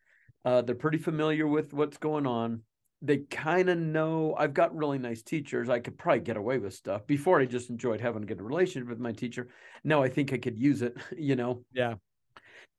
Uh, 0.43 0.61
they're 0.61 0.75
pretty 0.75 0.97
familiar 0.97 1.45
with 1.47 1.73
what's 1.73 1.97
going 1.97 2.25
on. 2.25 2.63
They 3.03 3.19
kind 3.19 3.69
of 3.69 3.77
know. 3.77 4.35
I've 4.37 4.53
got 4.53 4.75
really 4.75 4.99
nice 4.99 5.23
teachers. 5.23 5.69
I 5.69 5.79
could 5.79 5.97
probably 5.97 6.21
get 6.21 6.37
away 6.37 6.57
with 6.59 6.73
stuff. 6.73 7.05
Before, 7.07 7.39
I 7.39 7.45
just 7.45 7.69
enjoyed 7.69 7.99
having 8.01 8.23
a 8.23 8.25
good 8.25 8.41
relationship 8.41 8.89
with 8.89 8.99
my 8.99 9.11
teacher. 9.11 9.49
Now 9.83 10.03
I 10.03 10.09
think 10.09 10.33
I 10.33 10.37
could 10.37 10.57
use 10.57 10.81
it. 10.81 10.95
You 11.17 11.35
know 11.35 11.65
yeah 11.73 11.95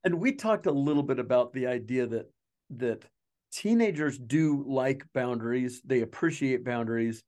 and 0.05 0.21
we 0.21 0.33
talked 0.33 0.67
a 0.67 0.73
little 0.73 1.03
bit 1.03 1.19
about 1.19 1.53
the 1.53 1.67
idea 1.67 2.07
that 2.07 2.31
that 2.71 3.05
teenagers 3.53 4.19
do 4.19 4.65
like 4.67 5.05
boundaries 5.13 5.83
they 5.85 6.01
appreciate 6.01 6.65
boundaries. 6.65 7.23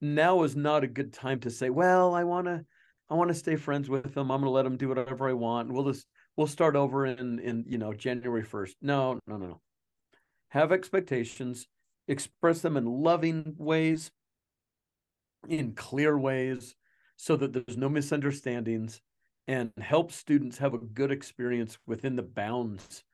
Now 0.00 0.42
is 0.42 0.54
not 0.54 0.84
a 0.84 0.88
good 0.88 1.12
time 1.12 1.40
to 1.40 1.50
say 1.50 1.70
well 1.70 2.14
i 2.14 2.24
want 2.24 2.46
to 2.46 2.64
i 3.08 3.14
want 3.14 3.28
to 3.28 3.34
stay 3.34 3.56
friends 3.56 3.88
with 3.88 4.14
them. 4.14 4.30
I'm 4.30 4.40
going 4.40 4.48
to 4.48 4.50
let 4.50 4.64
them 4.64 4.76
do 4.76 4.88
whatever 4.88 5.28
i 5.28 5.32
want. 5.32 5.72
We'll 5.72 5.90
just 5.90 6.06
we'll 6.36 6.46
start 6.46 6.76
over 6.76 7.06
in 7.06 7.38
in 7.38 7.64
you 7.66 7.78
know 7.78 7.92
january 7.92 8.44
1st 8.44 8.74
no 8.82 9.18
no 9.26 9.36
no 9.36 9.46
no. 9.46 9.60
Have 10.48 10.72
expectations 10.72 11.66
express 12.06 12.60
them 12.60 12.76
in 12.76 12.84
loving 12.84 13.54
ways 13.56 14.10
in 15.48 15.72
clear 15.74 16.18
ways 16.18 16.74
so 17.16 17.36
that 17.36 17.52
there's 17.52 17.78
no 17.78 17.88
misunderstandings 17.88 19.00
and 19.46 19.70
help 19.78 20.12
students 20.12 20.58
have 20.58 20.74
a 20.74 20.78
good 20.78 21.10
experience 21.10 21.78
within 21.86 22.16
the 22.16 22.22
bounds 22.22 23.04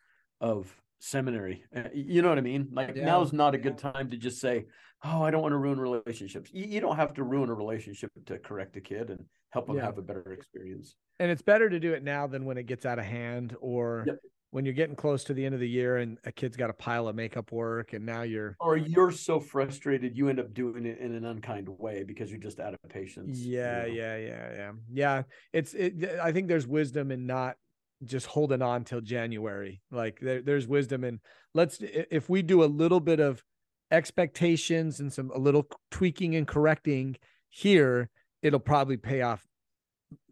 of 0.40 0.75
seminary. 1.01 1.64
Uh, 1.75 1.85
You 1.95 2.23
know 2.23 2.29
what 2.29 2.38
I 2.38 2.43
mean? 2.43 2.69
Like 2.73 2.95
Yeah. 2.97 3.05
now's 3.07 3.33
not 3.33 3.55
a 3.55 3.59
good 3.59 3.79
time 3.79 4.11
to 4.11 4.16
just 4.16 4.40
say, 4.40 4.66
"Oh, 5.03 5.23
I 5.23 5.31
don't 5.31 5.43
want 5.43 5.53
to 5.53 5.59
ruin 5.59 5.81
relationships." 5.81 6.53
You, 6.53 6.64
you 6.66 6.81
don't 6.81 6.97
have 6.97 7.14
to 7.14 7.25
ruin 7.25 7.49
a 7.49 7.55
relationship 7.55 8.11
to 8.27 8.38
correct 8.38 8.77
a 8.77 8.81
kid 8.81 9.11
and 9.11 9.25
help 9.51 9.66
them 9.66 9.77
Yeah. 9.77 9.85
have 9.87 9.99
a 9.99 10.03
better 10.03 10.33
experience. 10.33 10.95
and 11.19 11.31
it's 11.31 11.43
better 11.43 11.69
to 11.69 11.79
do 11.79 11.93
it 11.93 12.03
now 12.03 12.27
than 12.27 12.47
when 12.47 12.57
it 12.57 12.62
gets 12.64 12.87
out 12.87 12.99
of 12.99 13.05
hand 13.05 13.55
or 13.61 14.05
Yep. 14.07 14.19
When 14.50 14.64
you're 14.64 14.74
getting 14.74 14.96
close 14.96 15.22
to 15.24 15.34
the 15.34 15.44
end 15.44 15.54
of 15.54 15.60
the 15.60 15.68
year 15.68 15.98
and 15.98 16.18
a 16.24 16.32
kid's 16.32 16.56
got 16.56 16.70
a 16.70 16.72
pile 16.72 17.06
of 17.08 17.14
makeup 17.14 17.52
work 17.52 17.92
and 17.92 18.04
now 18.04 18.22
you're 18.22 18.56
Or 18.60 18.76
you're 18.76 19.12
so 19.12 19.38
frustrated 19.38 20.16
you 20.16 20.28
end 20.28 20.40
up 20.40 20.52
doing 20.52 20.86
it 20.86 20.98
in 20.98 21.14
an 21.14 21.24
unkind 21.24 21.68
way 21.68 22.02
because 22.02 22.30
you're 22.30 22.40
just 22.40 22.58
out 22.58 22.74
of 22.74 22.90
patience. 22.90 23.38
you 23.38 23.58
Yeah, 23.58 23.82
know? 23.82 23.86
yeah, 23.86 24.16
yeah, 24.16 24.52
yeah. 24.54 24.72
Yeah, 24.92 25.22
it's 25.52 25.74
it 25.74 26.04
I 26.22 26.32
think 26.32 26.48
there's 26.48 26.66
wisdom 26.66 27.10
in 27.10 27.26
not 27.26 27.56
just 28.04 28.26
holding 28.26 28.62
on 28.62 28.84
till 28.84 29.00
January. 29.00 29.82
Like 29.90 30.18
there, 30.20 30.42
there's 30.42 30.66
wisdom 30.66 31.04
in 31.04 31.20
let's 31.54 31.78
if 31.80 32.28
we 32.28 32.42
do 32.42 32.64
a 32.64 32.66
little 32.66 33.00
bit 33.00 33.20
of 33.20 33.44
expectations 33.92 35.00
and 35.00 35.12
some 35.12 35.30
a 35.34 35.38
little 35.38 35.66
tweaking 35.90 36.34
and 36.34 36.46
correcting 36.46 37.16
here, 37.48 38.08
it'll 38.42 38.58
probably 38.60 38.96
pay 38.96 39.22
off, 39.22 39.46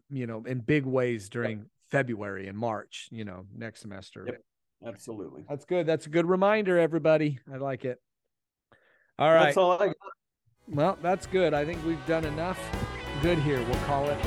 you 0.09 0.25
know, 0.27 0.43
in 0.45 0.59
big 0.59 0.85
ways 0.85 1.29
during 1.29 1.65
February 1.91 2.47
and 2.47 2.57
March, 2.57 3.07
you 3.11 3.25
know, 3.25 3.45
next 3.55 3.81
semester. 3.81 4.25
Yep. 4.27 4.43
Absolutely. 4.85 5.43
That's 5.49 5.65
good. 5.65 5.85
That's 5.85 6.05
a 6.05 6.09
good 6.09 6.25
reminder, 6.25 6.79
everybody. 6.79 7.39
I 7.51 7.57
like 7.57 7.83
it. 7.85 8.01
All 9.17 9.29
right. 9.33 9.45
That's 9.45 9.57
all 9.57 9.71
I 9.71 9.87
got. 9.87 9.95
Well, 10.67 10.97
that's 11.01 11.25
good. 11.27 11.53
I 11.53 11.65
think 11.65 11.83
we've 11.85 12.05
done 12.05 12.25
enough 12.25 12.59
good 13.21 13.39
here. 13.39 13.61
We'll 13.63 13.83
call 13.85 14.07
it 14.09 14.17